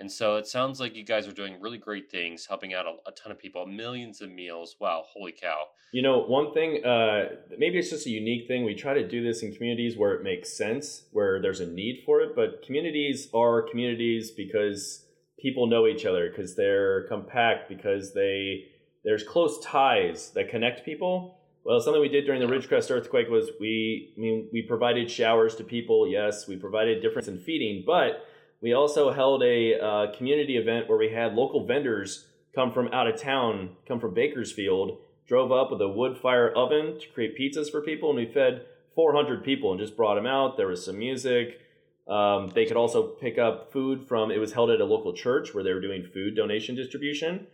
[0.00, 2.94] and so it sounds like you guys are doing really great things, helping out a,
[3.06, 4.76] a ton of people, millions of meals.
[4.80, 5.64] Wow, holy cow.
[5.92, 8.64] You know, one thing, uh, maybe it's just a unique thing.
[8.64, 12.02] We try to do this in communities where it makes sense, where there's a need
[12.06, 12.34] for it.
[12.34, 15.04] But communities are communities because
[15.38, 18.64] people know each other, because they're compact, because they
[19.04, 21.39] there's close ties that connect people.
[21.64, 25.54] Well, something we did during the Ridgecrest earthquake was we, I mean, we provided showers
[25.56, 26.08] to people.
[26.08, 28.24] Yes, we provided difference in feeding, but
[28.62, 33.06] we also held a uh, community event where we had local vendors come from out
[33.06, 37.70] of town, come from Bakersfield, drove up with a wood fire oven to create pizzas
[37.70, 40.56] for people, and we fed 400 people and just brought them out.
[40.56, 41.60] There was some music.
[42.08, 45.54] Um, they could also pick up food from, it was held at a local church
[45.54, 47.46] where they were doing food donation distribution.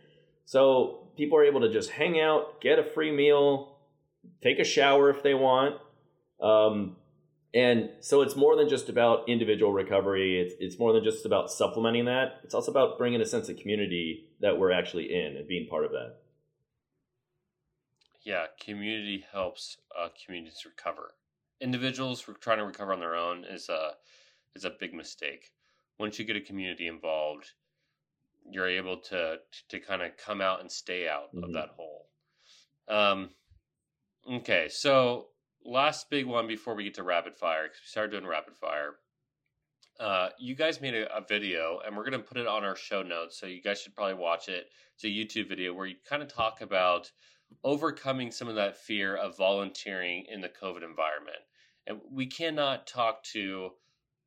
[0.45, 3.76] So people are able to just hang out, get a free meal,
[4.41, 5.75] take a shower if they want.
[6.41, 6.95] Um,
[7.53, 10.39] and so it's more than just about individual recovery.
[10.39, 12.39] It's, it's more than just about supplementing that.
[12.43, 15.85] It's also about bringing a sense of community that we're actually in and being part
[15.85, 16.17] of that.
[18.23, 21.13] Yeah, community helps uh, communities recover.
[21.61, 23.91] Individuals trying to recover on their own is a
[24.53, 25.51] is a big mistake.
[25.97, 27.51] Once you get a community involved,
[28.51, 29.37] you're able to
[29.69, 31.45] to, kind of come out and stay out mm-hmm.
[31.45, 32.09] of that hole.
[32.89, 33.29] Um,
[34.31, 35.27] okay, so
[35.65, 38.95] last big one before we get to rapid fire because we started doing rapid fire.
[39.99, 42.75] Uh, you guys made a, a, video, and we're going to put it on our
[42.75, 44.67] show notes, so you guys should probably watch it.
[44.93, 47.11] It's a YouTube video where you kind of talk about
[47.63, 51.39] overcoming some of that fear of volunteering in the COVID environment.
[51.87, 53.71] And we cannot talk to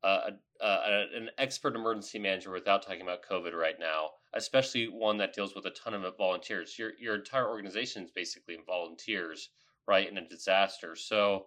[0.03, 5.33] uh, a, an expert emergency manager without talking about COVID right now, especially one that
[5.33, 6.77] deals with a ton of volunteers.
[6.77, 9.49] Your your entire organization is basically volunteers
[9.87, 10.95] right in a disaster.
[10.95, 11.45] So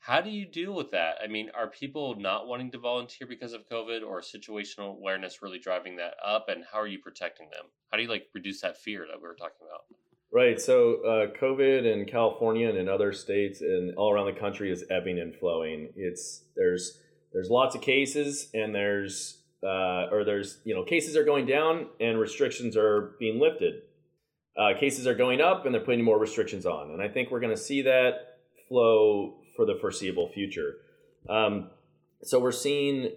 [0.00, 1.16] how do you deal with that?
[1.22, 5.58] I mean, are people not wanting to volunteer because of COVID or situational awareness really
[5.58, 6.46] driving that up?
[6.48, 7.66] And how are you protecting them?
[7.90, 9.82] How do you like reduce that fear that we were talking about?
[10.32, 10.60] Right.
[10.60, 14.84] So uh, COVID in California and in other states and all around the country is
[14.88, 15.90] ebbing and flowing.
[15.96, 16.98] It's there's
[17.32, 21.88] there's lots of cases and there's uh, or there's you know cases are going down
[22.00, 23.82] and restrictions are being lifted.
[24.60, 27.40] Uh, cases are going up and they're putting more restrictions on, and I think we're
[27.40, 30.76] going to see that flow for the foreseeable future.
[31.28, 31.70] Um,
[32.22, 33.12] so we're seeing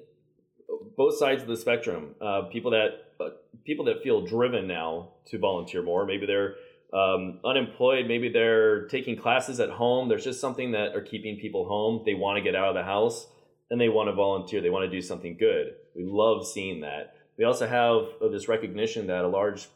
[0.96, 2.16] both sides of the spectrum.
[2.22, 2.88] Uh, people that
[3.20, 3.30] uh,
[3.66, 6.06] people that feel driven now to volunteer more.
[6.06, 6.56] Maybe they're
[6.94, 8.08] um, unemployed.
[8.08, 10.10] Maybe they're taking classes at home.
[10.10, 12.04] There's just something that are keeping people home.
[12.06, 13.28] They want to get out of the house
[13.70, 14.62] and they want to volunteer.
[14.62, 15.74] They want to do something good.
[15.96, 17.16] We love seeing that.
[17.38, 19.68] We also have this recognition that a large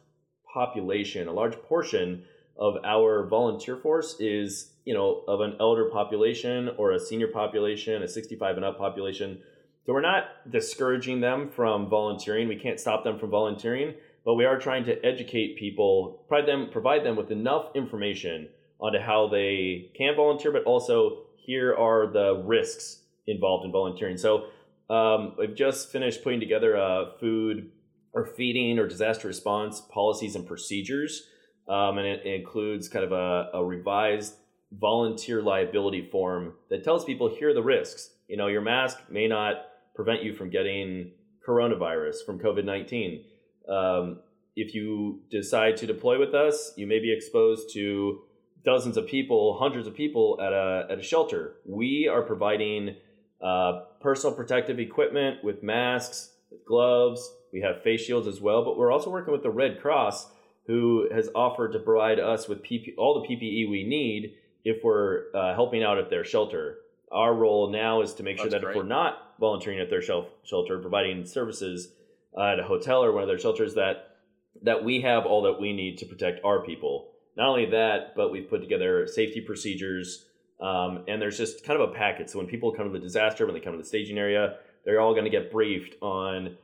[0.58, 2.24] population, a large portion
[2.58, 8.02] of our volunteer force is, you know, of an elder population or a senior population,
[8.02, 9.38] a 65 and up population.
[9.86, 12.48] So we're not discouraging them from volunteering.
[12.48, 13.94] We can't stop them from volunteering,
[14.24, 18.48] but we are trying to educate people, provide them, provide them with enough information
[18.80, 24.16] onto how they can volunteer, but also here are the risks involved in volunteering.
[24.16, 24.46] So
[24.90, 27.70] um, we've just finished putting together a food
[28.12, 31.28] or feeding or disaster response policies and procedures,
[31.68, 34.34] um, and it, includes kind of a, a revised
[34.72, 38.10] volunteer liability form that tells people here are the risks.
[38.28, 39.56] You know, your mask may not
[39.94, 41.12] prevent you from getting
[41.46, 43.24] coronavirus from COVID 19.
[43.68, 44.20] Um,
[44.56, 48.22] if you decide to deploy with us, you may be exposed to
[48.64, 51.56] dozens of people, hundreds of people at a, at a shelter.
[51.64, 52.96] We are providing
[53.40, 57.32] uh, personal protective equipment with masks, with gloves.
[57.52, 60.30] We have face shields as well, but we're also working with the Red Cross,
[60.66, 64.34] who has offered to provide us with PP, all the PPE we need
[64.64, 66.78] if we're uh, helping out at their shelter.
[67.10, 68.76] Our role now is to make sure That's that great.
[68.76, 71.88] if we're not volunteering at their shelter, providing services
[72.36, 74.16] uh, at a hotel or one of their shelters, that
[74.62, 77.10] that we have all that we need to protect our people.
[77.36, 80.26] Not only that, but we've put together safety procedures,
[80.60, 82.28] um, and there's just kind of a packet.
[82.28, 85.00] So when people come to the disaster, when they come to the staging area, they're
[85.00, 86.56] all going to get briefed on.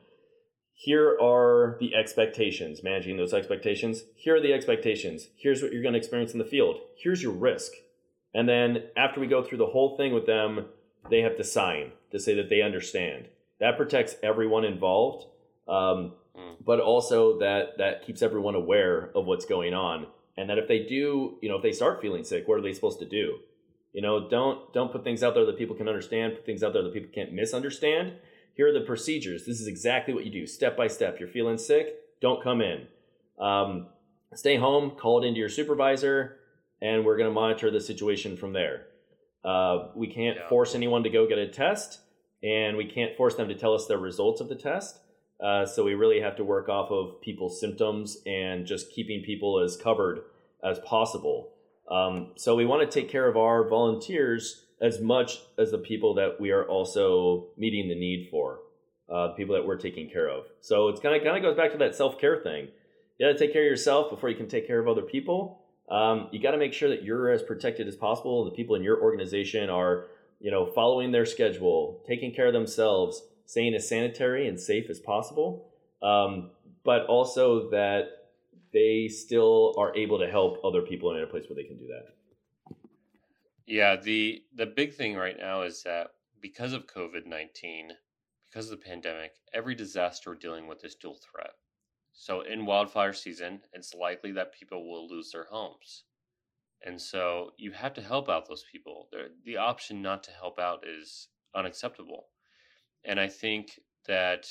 [0.73, 4.05] Here are the expectations, managing those expectations.
[4.17, 5.29] Here are the expectations.
[5.37, 6.81] Here's what you're going to experience in the field.
[6.97, 7.73] Here's your risk.
[8.35, 10.67] And then after we go through the whole thing with them,
[11.11, 13.29] they have to sign to say that they understand.
[13.61, 15.27] That protects everyone involved,
[15.69, 16.57] um, Mm.
[16.67, 20.09] but also that that keeps everyone aware of what's going on.
[20.37, 22.73] And that if they do, you know, if they start feeling sick, what are they
[22.73, 23.39] supposed to do?
[23.95, 26.35] You know, don't don't put things out there that people can understand.
[26.35, 28.15] Put things out there that people can't misunderstand.
[28.57, 29.47] Here are the procedures.
[29.47, 31.19] This is exactly what you do, step by step.
[31.19, 32.87] You're feeling sick, don't come in.
[33.39, 33.89] Um,
[34.35, 34.93] stay home.
[34.93, 36.39] Call it into your supervisor,
[36.83, 38.87] and we're going to monitor the situation from there.
[39.45, 40.49] Uh, we can't Yeah.
[40.49, 42.01] force anyone to go get a test,
[42.43, 45.01] and we can't force them to tell us the results of the test.
[45.41, 49.59] Uh, so we really have to work off of people's symptoms and just keeping people
[49.59, 50.21] as covered
[50.63, 51.54] as possible.
[51.91, 56.15] Um, so we want to take care of our volunteers as much as the people
[56.15, 58.61] that we are also meeting the need for,
[59.13, 60.45] uh, people that we're taking care of.
[60.61, 62.69] So it's kind of kind of goes back to that self care thing.
[63.19, 65.61] You got to take care of yourself before you can take care of other people.
[65.91, 68.75] Um, you got to make sure that you're as protected as possible, and the people
[68.75, 70.07] in your organization are,
[70.41, 74.99] you know, following their schedule, taking care of themselves, staying as sanitary and safe as
[74.99, 75.69] possible,
[76.03, 76.51] um,
[76.85, 78.24] but also that
[78.75, 81.87] they still are able to help other people in a place where they can do
[81.87, 82.77] that.
[83.67, 86.09] Yeah, the the big thing right now is that
[86.43, 87.93] because of COVID nineteen,
[88.47, 91.53] because of the pandemic, every disaster we're dealing with is dual threat.
[92.13, 96.05] So in wildfire season, it's likely that people will lose their homes.
[96.87, 99.09] And so you have to help out those people.
[99.45, 102.27] The, option not to help out is unacceptable.
[103.05, 104.47] And I think that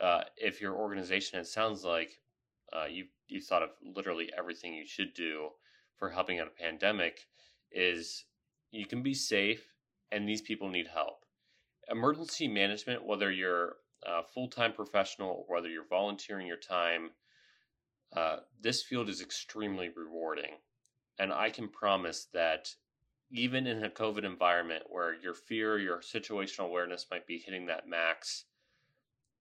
[0.00, 2.18] uh, if your organization, it sounds like
[2.72, 5.48] uh, you you thought of literally everything you should do
[5.96, 7.26] for helping out a pandemic,
[7.70, 8.24] is
[8.70, 9.64] you can be safe,
[10.10, 11.24] and these people need help.
[11.88, 17.10] Emergency management, whether you're a full time professional or whether you're volunteering your time,
[18.16, 20.56] uh, this field is extremely rewarding.
[21.18, 22.68] And I can promise that
[23.30, 27.88] even in a COVID environment where your fear, your situational awareness might be hitting that
[27.88, 28.44] max,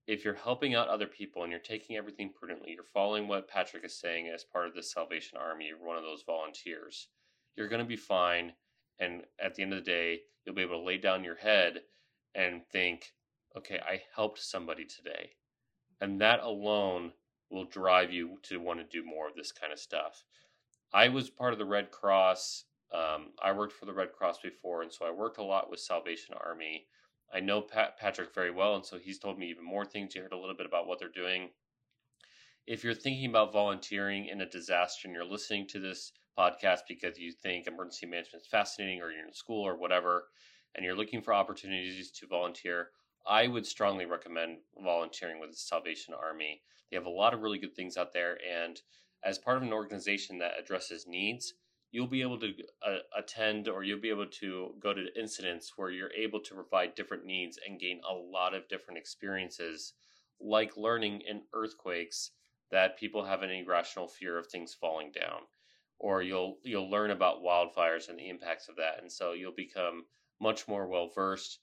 [0.07, 3.85] if you're helping out other people and you're taking everything prudently, you're following what Patrick
[3.85, 7.07] is saying as part of the Salvation Army, you're one of those volunteers,
[7.55, 8.53] you're going to be fine.
[8.99, 11.81] And at the end of the day, you'll be able to lay down your head
[12.35, 13.13] and think,
[13.57, 15.31] okay, I helped somebody today.
[15.99, 17.11] And that alone
[17.49, 20.23] will drive you to want to do more of this kind of stuff.
[20.93, 22.65] I was part of the Red Cross.
[22.93, 25.79] Um, I worked for the Red Cross before, and so I worked a lot with
[25.79, 26.87] Salvation Army.
[27.33, 30.15] I know Pat, Patrick very well, and so he's told me even more things.
[30.15, 31.49] You heard a little bit about what they're doing.
[32.67, 37.17] If you're thinking about volunteering in a disaster and you're listening to this podcast because
[37.17, 40.25] you think emergency management is fascinating or you're in school or whatever,
[40.75, 42.89] and you're looking for opportunities to volunteer,
[43.27, 46.61] I would strongly recommend volunteering with the Salvation Army.
[46.89, 48.79] They have a lot of really good things out there, and
[49.23, 51.53] as part of an organization that addresses needs,
[51.91, 52.53] you'll be able to
[52.85, 56.95] uh, attend or you'll be able to go to incidents where you're able to provide
[56.95, 59.93] different needs and gain a lot of different experiences,
[60.39, 62.31] like learning in earthquakes
[62.71, 65.41] that people have an irrational fear of things falling down
[66.01, 70.03] or you'll you'll learn about wildfires and the impacts of that and so you'll become
[70.41, 71.59] much more well versed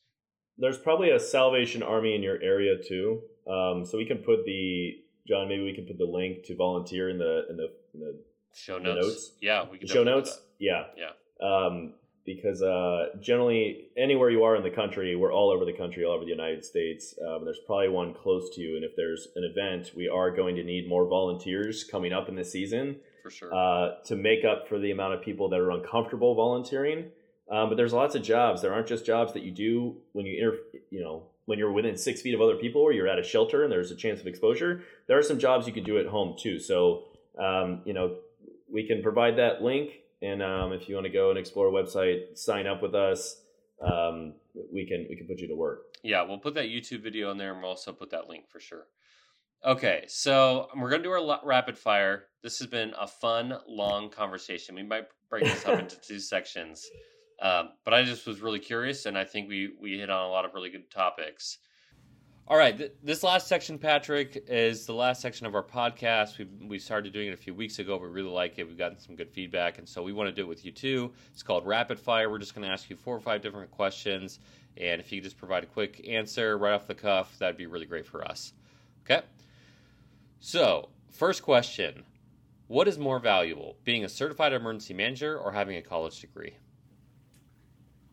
[0.56, 4.92] there's probably a salvation army in your area too um, so we can put the
[5.26, 8.18] john maybe we can put the link to volunteer in the in the, in the
[8.58, 9.06] show notes.
[9.06, 9.32] notes.
[9.40, 11.10] yeah we can show notes yeah yeah
[11.46, 11.94] um,
[12.26, 16.12] because uh, generally anywhere you are in the country we're all over the country all
[16.12, 19.44] over the united states um, there's probably one close to you and if there's an
[19.44, 23.54] event we are going to need more volunteers coming up in the season for sure
[23.54, 27.10] uh, to make up for the amount of people that are uncomfortable volunteering.
[27.50, 28.60] Um, but there's lots of jobs.
[28.60, 31.96] There aren't just jobs that you do when you inter- you know when you're within
[31.96, 34.26] six feet of other people or you're at a shelter and there's a chance of
[34.26, 34.82] exposure.
[35.06, 36.58] There are some jobs you can do at home too.
[36.58, 37.04] So
[37.38, 38.16] um, you know
[38.72, 39.90] we can provide that link,
[40.22, 43.42] and um, if you want to go and explore a website, sign up with us.
[43.80, 44.34] Um,
[44.72, 45.82] we can we can put you to work.
[46.02, 48.60] Yeah, we'll put that YouTube video in there, and we'll also put that link for
[48.60, 48.86] sure.
[49.64, 52.24] Okay, so we're going to do our rapid fire.
[52.42, 54.76] This has been a fun, long conversation.
[54.76, 56.88] We might break this up into two sections,
[57.42, 60.28] um, but I just was really curious, and I think we we hit on a
[60.28, 61.58] lot of really good topics.
[62.50, 66.38] All right, th- this last section, Patrick, is the last section of our podcast.
[66.38, 67.98] We we started doing it a few weeks ago.
[67.98, 68.66] We really like it.
[68.66, 71.12] We've gotten some good feedback, and so we want to do it with you too.
[71.30, 72.30] It's called Rapid Fire.
[72.30, 74.38] We're just going to ask you four or five different questions,
[74.78, 77.84] and if you just provide a quick answer right off the cuff, that'd be really
[77.84, 78.54] great for us.
[79.04, 79.20] Okay.
[80.40, 82.02] So, first question
[82.66, 86.54] What is more valuable, being a certified emergency manager or having a college degree?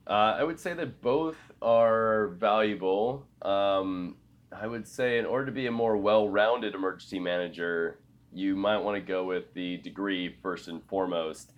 [0.07, 3.25] Uh, I would say that both are valuable.
[3.41, 4.17] Um,
[4.61, 7.99] I would say, in order to be a more well rounded emergency manager,
[8.33, 11.51] you might want to go with the degree first and foremost.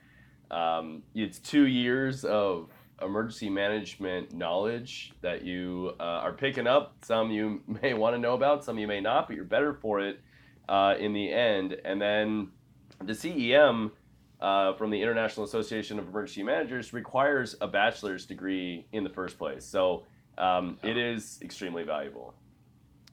[0.50, 2.70] Um, it's two years of
[3.02, 6.96] emergency management knowledge that you uh, are picking up.
[7.04, 10.00] Some you may want to know about, some you may not, but you're better for
[10.00, 10.20] it
[10.68, 11.78] uh, in the end.
[11.86, 12.50] And then
[13.04, 13.92] the CEM
[14.40, 19.38] uh, from the International Association of Emergency Managers requires a bachelor's degree in the first
[19.38, 19.66] place.
[19.66, 20.04] So
[20.38, 22.34] um, it is extremely valuable.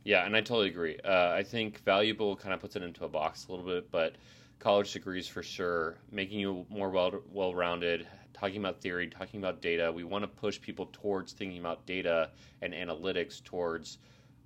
[0.05, 0.98] Yeah, and I totally agree.
[1.05, 4.16] Uh, I think valuable kind of puts it into a box a little bit, but
[4.59, 8.07] college degrees for sure, making you more well well rounded.
[8.34, 9.90] Talking about theory, talking about data.
[9.92, 12.30] We want to push people towards thinking about data
[12.61, 13.98] and analytics towards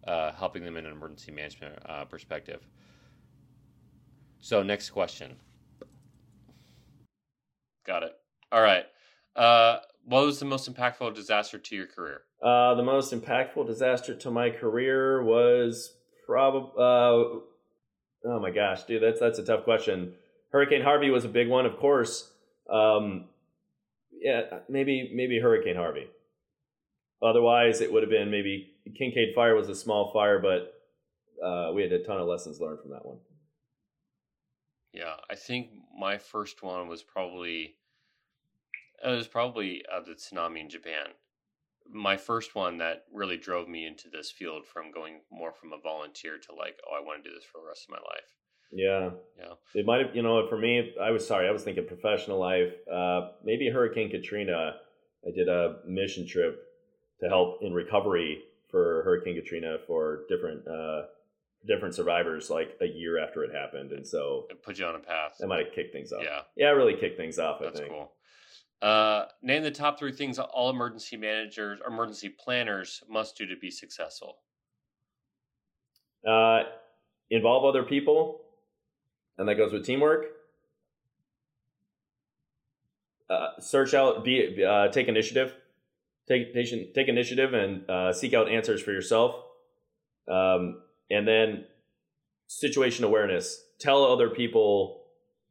[0.06, 2.66] uh, helping them in an emergency management uh, perspective.
[4.40, 5.38] So, next question.
[7.84, 8.16] Got it.
[8.52, 8.84] All right.
[9.36, 9.78] Uh,
[10.08, 12.22] what was the most impactful disaster to your career?
[12.42, 15.94] Uh, the most impactful disaster to my career was
[16.26, 16.70] probably.
[16.78, 17.40] Uh,
[18.24, 20.14] oh my gosh, dude, that's that's a tough question.
[20.50, 22.32] Hurricane Harvey was a big one, of course.
[22.72, 23.26] Um,
[24.20, 26.06] yeah, maybe maybe Hurricane Harvey.
[27.22, 30.74] Otherwise, it would have been maybe Kincade Fire was a small fire, but
[31.44, 33.18] uh, we had a ton of lessons learned from that one.
[34.92, 37.74] Yeah, I think my first one was probably
[39.04, 41.06] it was probably uh, the tsunami in Japan.
[41.90, 45.80] My first one that really drove me into this field from going more from a
[45.80, 48.34] volunteer to like, oh, I want to do this for the rest of my life.
[48.70, 49.54] Yeah, yeah.
[49.74, 52.72] It might have, you know, for me, I was sorry, I was thinking professional life.
[52.92, 54.74] Uh, maybe Hurricane Katrina.
[55.26, 56.62] I did a mission trip
[57.20, 61.02] to help in recovery for Hurricane Katrina for different uh,
[61.66, 65.00] different survivors like a year after it happened, and so it put you on a
[65.00, 65.36] path.
[65.40, 66.22] That might have kicked things off.
[66.22, 67.58] Yeah, yeah, it really kicked things off.
[67.60, 67.92] That's I think.
[67.92, 68.12] cool.
[68.80, 73.70] Uh, name the top three things all emergency managers, emergency planners must do to be
[73.70, 74.38] successful.
[76.26, 76.62] Uh,
[77.30, 78.40] involve other people,
[79.36, 80.26] and that goes with teamwork.
[83.28, 85.54] Uh, search out, be uh, take initiative,
[86.28, 89.34] take take, take initiative, and uh, seek out answers for yourself.
[90.28, 91.64] Um, and then
[92.46, 93.62] situation awareness.
[93.78, 95.02] Tell other people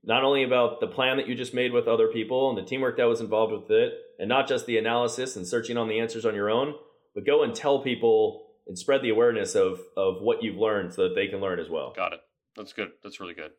[0.04, 2.98] not only about the plan that you just made with other people and the teamwork
[2.98, 6.26] that was involved with it, and not just the analysis and searching on the answers
[6.26, 6.74] on your own,
[7.14, 11.04] but go and tell people and spread the awareness of of what you've learned so
[11.04, 11.94] that they can learn as well.
[11.96, 12.20] Got it.
[12.56, 12.92] That's good.
[13.04, 13.52] That's really good.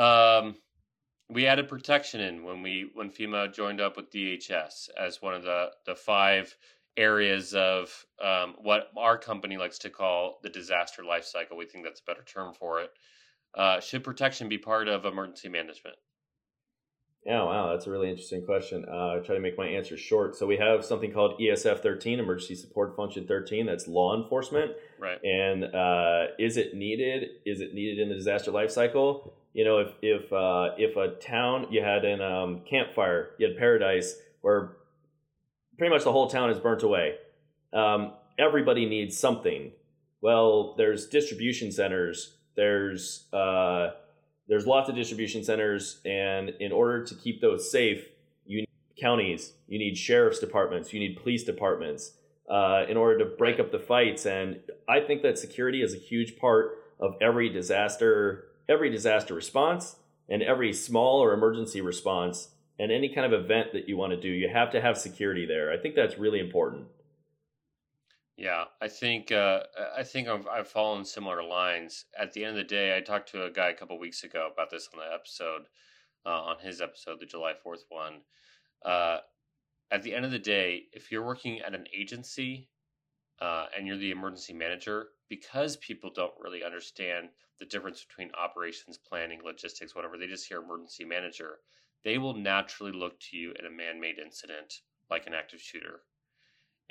[0.00, 0.56] Um,
[1.28, 5.42] we added protection in when we when FEMA joined up with DHS as one of
[5.42, 6.54] the the five
[6.96, 11.56] areas of um, what our company likes to call the disaster life cycle.
[11.56, 12.90] We think that's a better term for it.
[13.54, 15.96] Uh, should protection be part of emergency management?
[17.26, 18.86] Yeah, wow, that's a really interesting question.
[18.90, 20.36] Uh, I try to make my answer short.
[20.36, 23.66] So we have something called ESF 13, Emergency Support Function 13.
[23.66, 24.72] That's law enforcement.
[24.98, 25.18] Right.
[25.22, 27.28] And uh, is it needed?
[27.44, 29.34] Is it needed in the disaster life cycle?
[29.52, 33.48] You know, if if uh, if a town you had an um, Camp Fire, you
[33.48, 34.76] had Paradise, where
[35.76, 37.16] pretty much the whole town is burnt away.
[37.74, 39.72] Um, everybody needs something.
[40.22, 42.36] Well, there's distribution centers.
[42.60, 43.92] There's uh,
[44.46, 48.04] there's lots of distribution centers, and in order to keep those safe,
[48.44, 48.68] you need
[49.00, 52.12] counties, you need sheriff's departments, you need police departments
[52.50, 54.26] uh, in order to break up the fights.
[54.26, 59.96] And I think that security is a huge part of every disaster, every disaster response,
[60.28, 62.48] and every small or emergency response,
[62.78, 64.28] and any kind of event that you want to do.
[64.28, 65.72] You have to have security there.
[65.72, 66.88] I think that's really important.
[68.40, 69.64] Yeah, I think uh,
[69.94, 72.06] I think I've, I've followed similar lines.
[72.18, 74.48] At the end of the day, I talked to a guy a couple weeks ago
[74.50, 75.66] about this on the episode,
[76.24, 78.22] uh, on his episode, the July Fourth one.
[78.82, 79.18] Uh,
[79.90, 82.70] at the end of the day, if you're working at an agency
[83.42, 87.28] uh, and you're the emergency manager, because people don't really understand
[87.58, 91.58] the difference between operations planning, logistics, whatever, they just hear emergency manager.
[92.04, 94.80] They will naturally look to you in a man-made incident
[95.10, 96.00] like an active shooter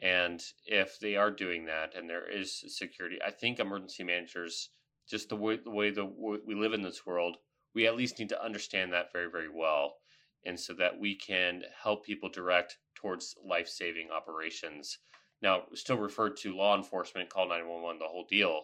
[0.01, 4.69] and if they are doing that and there is security, I think emergency managers,
[5.09, 7.37] just the way the way the we live in this world,
[7.73, 9.95] we at least need to understand that very very well,
[10.45, 14.97] and so that we can help people direct towards life saving operations.
[15.41, 18.63] Now, still referred to law enforcement, call nine one one, the whole deal,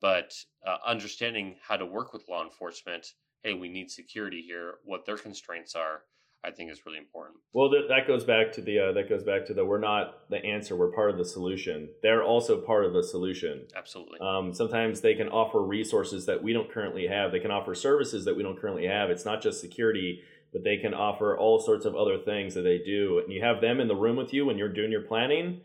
[0.00, 0.32] but
[0.66, 3.06] uh, understanding how to work with law enforcement.
[3.42, 4.74] Hey, we need security here.
[4.84, 6.02] What their constraints are
[6.44, 7.38] I think is really important.
[7.52, 10.28] Well, that, that goes back to the uh, that goes back to the we're not
[10.28, 11.88] the answer, we're part of the solution.
[12.02, 13.66] They're also part of the solution.
[13.76, 14.18] Absolutely.
[14.20, 17.30] Um, sometimes they can offer resources that we don't currently have.
[17.30, 19.08] They can offer services that we don't currently have.
[19.08, 20.22] It's not just security,
[20.52, 23.20] but they can offer all sorts of other things that they do.
[23.22, 25.60] And you have them in the room with you when you're doing your planning,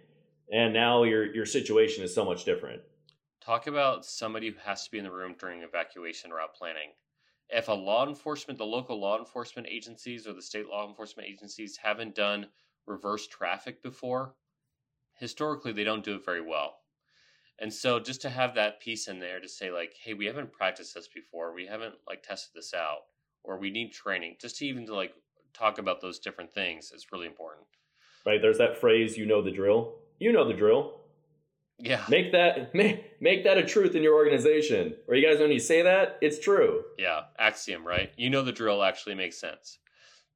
[0.51, 2.81] and now your your situation is so much different.
[3.41, 6.91] Talk about somebody who has to be in the room during evacuation route planning
[7.49, 11.77] if a law enforcement, the local law enforcement agencies or the state law enforcement agencies
[11.81, 12.47] haven't done
[12.85, 14.35] reverse traffic before,
[15.13, 16.79] historically they don't do it very well.
[17.59, 20.53] And so just to have that piece in there to say like, hey, we haven't
[20.53, 22.99] practiced this before, we haven't like tested this out,
[23.43, 25.13] or we need training, just to even to like
[25.53, 27.65] talk about those different things is really important.
[28.25, 28.41] Right.
[28.41, 29.95] There's that phrase, you know the drill.
[30.19, 31.01] You know the drill.
[31.79, 32.03] Yeah.
[32.09, 34.95] Make that make, make that a truth in your organization.
[35.07, 36.83] Or you guys when you say that, it's true.
[36.97, 38.11] Yeah, axiom, right?
[38.17, 39.79] You know the drill actually makes sense.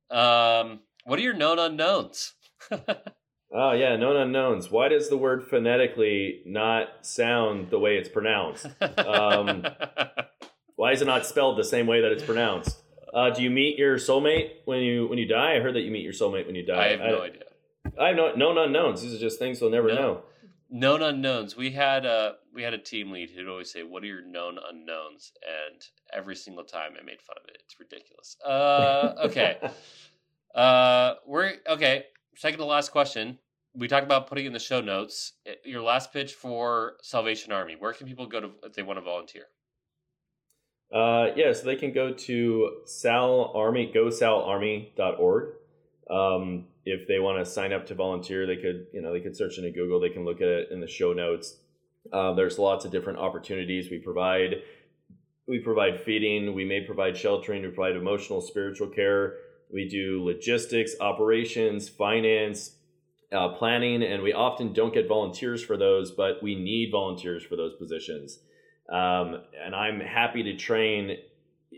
[0.09, 2.33] Um, what are your known unknowns?
[2.71, 4.69] oh yeah, known unknowns.
[4.69, 8.67] Why does the word phonetically not sound the way it's pronounced?
[8.97, 9.65] Um,
[10.75, 12.77] why is it not spelled the same way that it's pronounced?
[13.13, 15.55] Uh, do you meet your soulmate when you when you die?
[15.55, 16.85] I heard that you meet your soulmate when you die.
[16.85, 17.43] I have no I, idea.
[17.99, 19.01] I have no known unknowns.
[19.01, 19.95] These are just things we'll never no.
[19.95, 20.21] know
[20.71, 21.55] known unknowns.
[21.55, 24.57] We had a we had a team lead who'd always say, "What are your known
[24.57, 27.61] unknowns?" And every single time I made fun of it.
[27.65, 28.37] It's ridiculous.
[28.43, 29.57] Uh, okay,
[30.55, 32.05] uh, we're okay.
[32.35, 33.37] Second to last question.
[33.73, 35.33] We talked about putting in the show notes.
[35.63, 37.75] Your last pitch for Salvation Army.
[37.77, 39.45] Where can people go to if they want to volunteer?
[40.93, 45.53] Uh, yeah, so they can go to Sal Army, gosalarmy.org.
[46.09, 49.35] Um, if they want to sign up to volunteer, they could, you know, they could
[49.35, 49.99] search into Google.
[49.99, 51.57] They can look at it in the show notes.
[52.11, 54.55] Uh, there's lots of different opportunities we provide.
[55.47, 56.53] We provide feeding.
[56.53, 57.61] We may provide sheltering.
[57.61, 59.35] We provide emotional, spiritual care.
[59.71, 62.75] We do logistics, operations, finance,
[63.31, 67.55] uh, planning, and we often don't get volunteers for those, but we need volunteers for
[67.55, 68.39] those positions.
[68.91, 71.17] Um, and I'm happy to train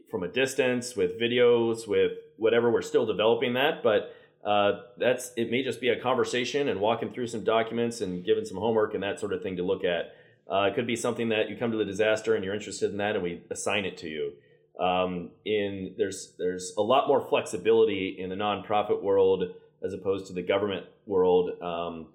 [0.09, 2.71] from a distance with videos, with whatever.
[2.71, 7.13] We're still developing that, but uh, that's it may just be a conversation and walking
[7.13, 10.15] through some documents and giving some homework and that sort of thing to look at.
[10.51, 12.97] Uh, it could be something that you come to the disaster and you're interested in
[12.97, 14.33] that, and we assign it to you.
[14.79, 19.43] Um, in there's there's a lot more flexibility in the nonprofit world
[19.83, 22.07] as opposed to the government world, um,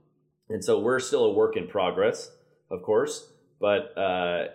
[0.50, 2.30] and so we're still a work in progress,
[2.70, 3.32] of course.
[3.60, 4.48] But uh,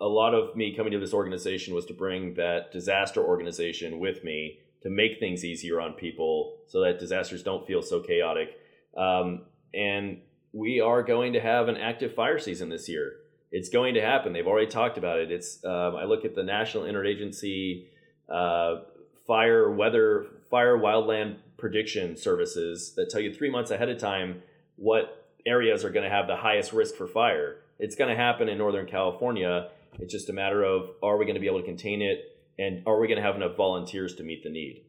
[0.00, 4.22] a lot of me coming to this organization was to bring that disaster organization with
[4.22, 8.58] me to make things easier on people so that disasters don't feel so chaotic.
[8.96, 9.42] Um,
[9.74, 10.20] and
[10.52, 13.16] we are going to have an active fire season this year.
[13.52, 14.32] It's going to happen.
[14.32, 15.30] They've already talked about it.
[15.30, 17.86] It's um, I look at the National Interagency
[18.28, 18.80] uh,
[19.26, 24.42] Fire Weather Fire Wildland Prediction Services that tell you three months ahead of time
[24.76, 27.58] what areas are going to have the highest risk for fire.
[27.78, 29.68] It's going to happen in Northern California.
[29.98, 32.82] It's just a matter of are we going to be able to contain it and
[32.86, 34.84] are we going to have enough volunteers to meet the need?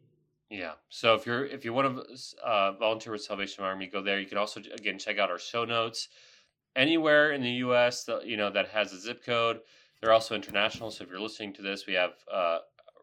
[0.50, 0.74] Yeah.
[0.90, 4.20] So if you're if you want to uh, volunteer with Salvation Army, go there.
[4.20, 6.08] You can also again check out our show notes.
[6.76, 8.04] Anywhere in the U.S.
[8.06, 9.60] that you know that has a zip code,
[10.02, 10.92] they're also international.
[10.92, 12.60] So if you're listening to this, we have uh,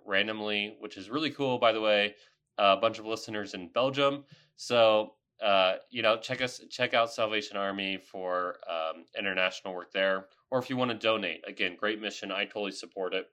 [0.07, 2.15] randomly, which is really cool, by the way,
[2.57, 4.25] a bunch of listeners in Belgium.
[4.57, 10.27] So uh, you know, check us check out Salvation Army for um, international work there,
[10.51, 12.33] or if you want to donate, again, great mission.
[12.33, 13.27] I totally support it.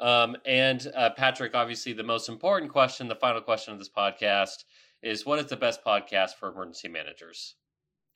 [0.00, 4.64] Um, and uh, Patrick, obviously, the most important question, the final question of this podcast
[5.02, 7.54] is what is the best podcast for emergency managers?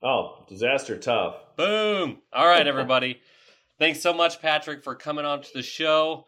[0.03, 1.37] Oh, disaster tough.
[1.57, 2.19] Boom.
[2.33, 3.21] All right, everybody.
[3.79, 6.27] Thanks so much, Patrick, for coming on to the show.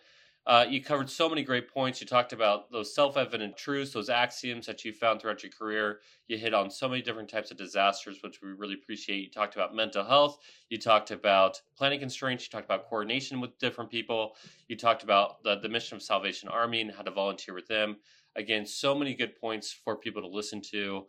[0.50, 2.00] Uh, you covered so many great points.
[2.00, 6.00] You talked about those self evident truths, those axioms that you found throughout your career.
[6.26, 9.22] You hit on so many different types of disasters, which we really appreciate.
[9.22, 10.38] You talked about mental health.
[10.68, 12.44] You talked about planning constraints.
[12.44, 14.34] You talked about coordination with different people.
[14.66, 17.98] You talked about the, the mission of Salvation Army and how to volunteer with them.
[18.34, 21.06] Again, so many good points for people to listen to.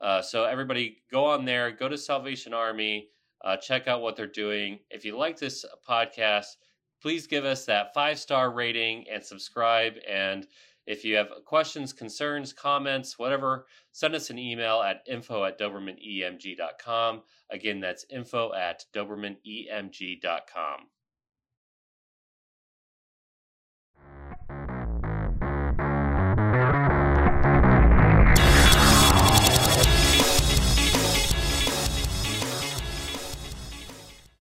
[0.00, 3.10] Uh, so, everybody, go on there, go to Salvation Army,
[3.44, 4.78] uh, check out what they're doing.
[4.90, 6.56] If you like this podcast,
[7.00, 9.94] please give us that five star rating and subscribe.
[10.08, 10.46] And
[10.86, 17.22] if you have questions, concerns, comments, whatever, send us an email at info at dobermanemg.com.
[17.50, 20.78] Again, that's info at dobermanemg.com.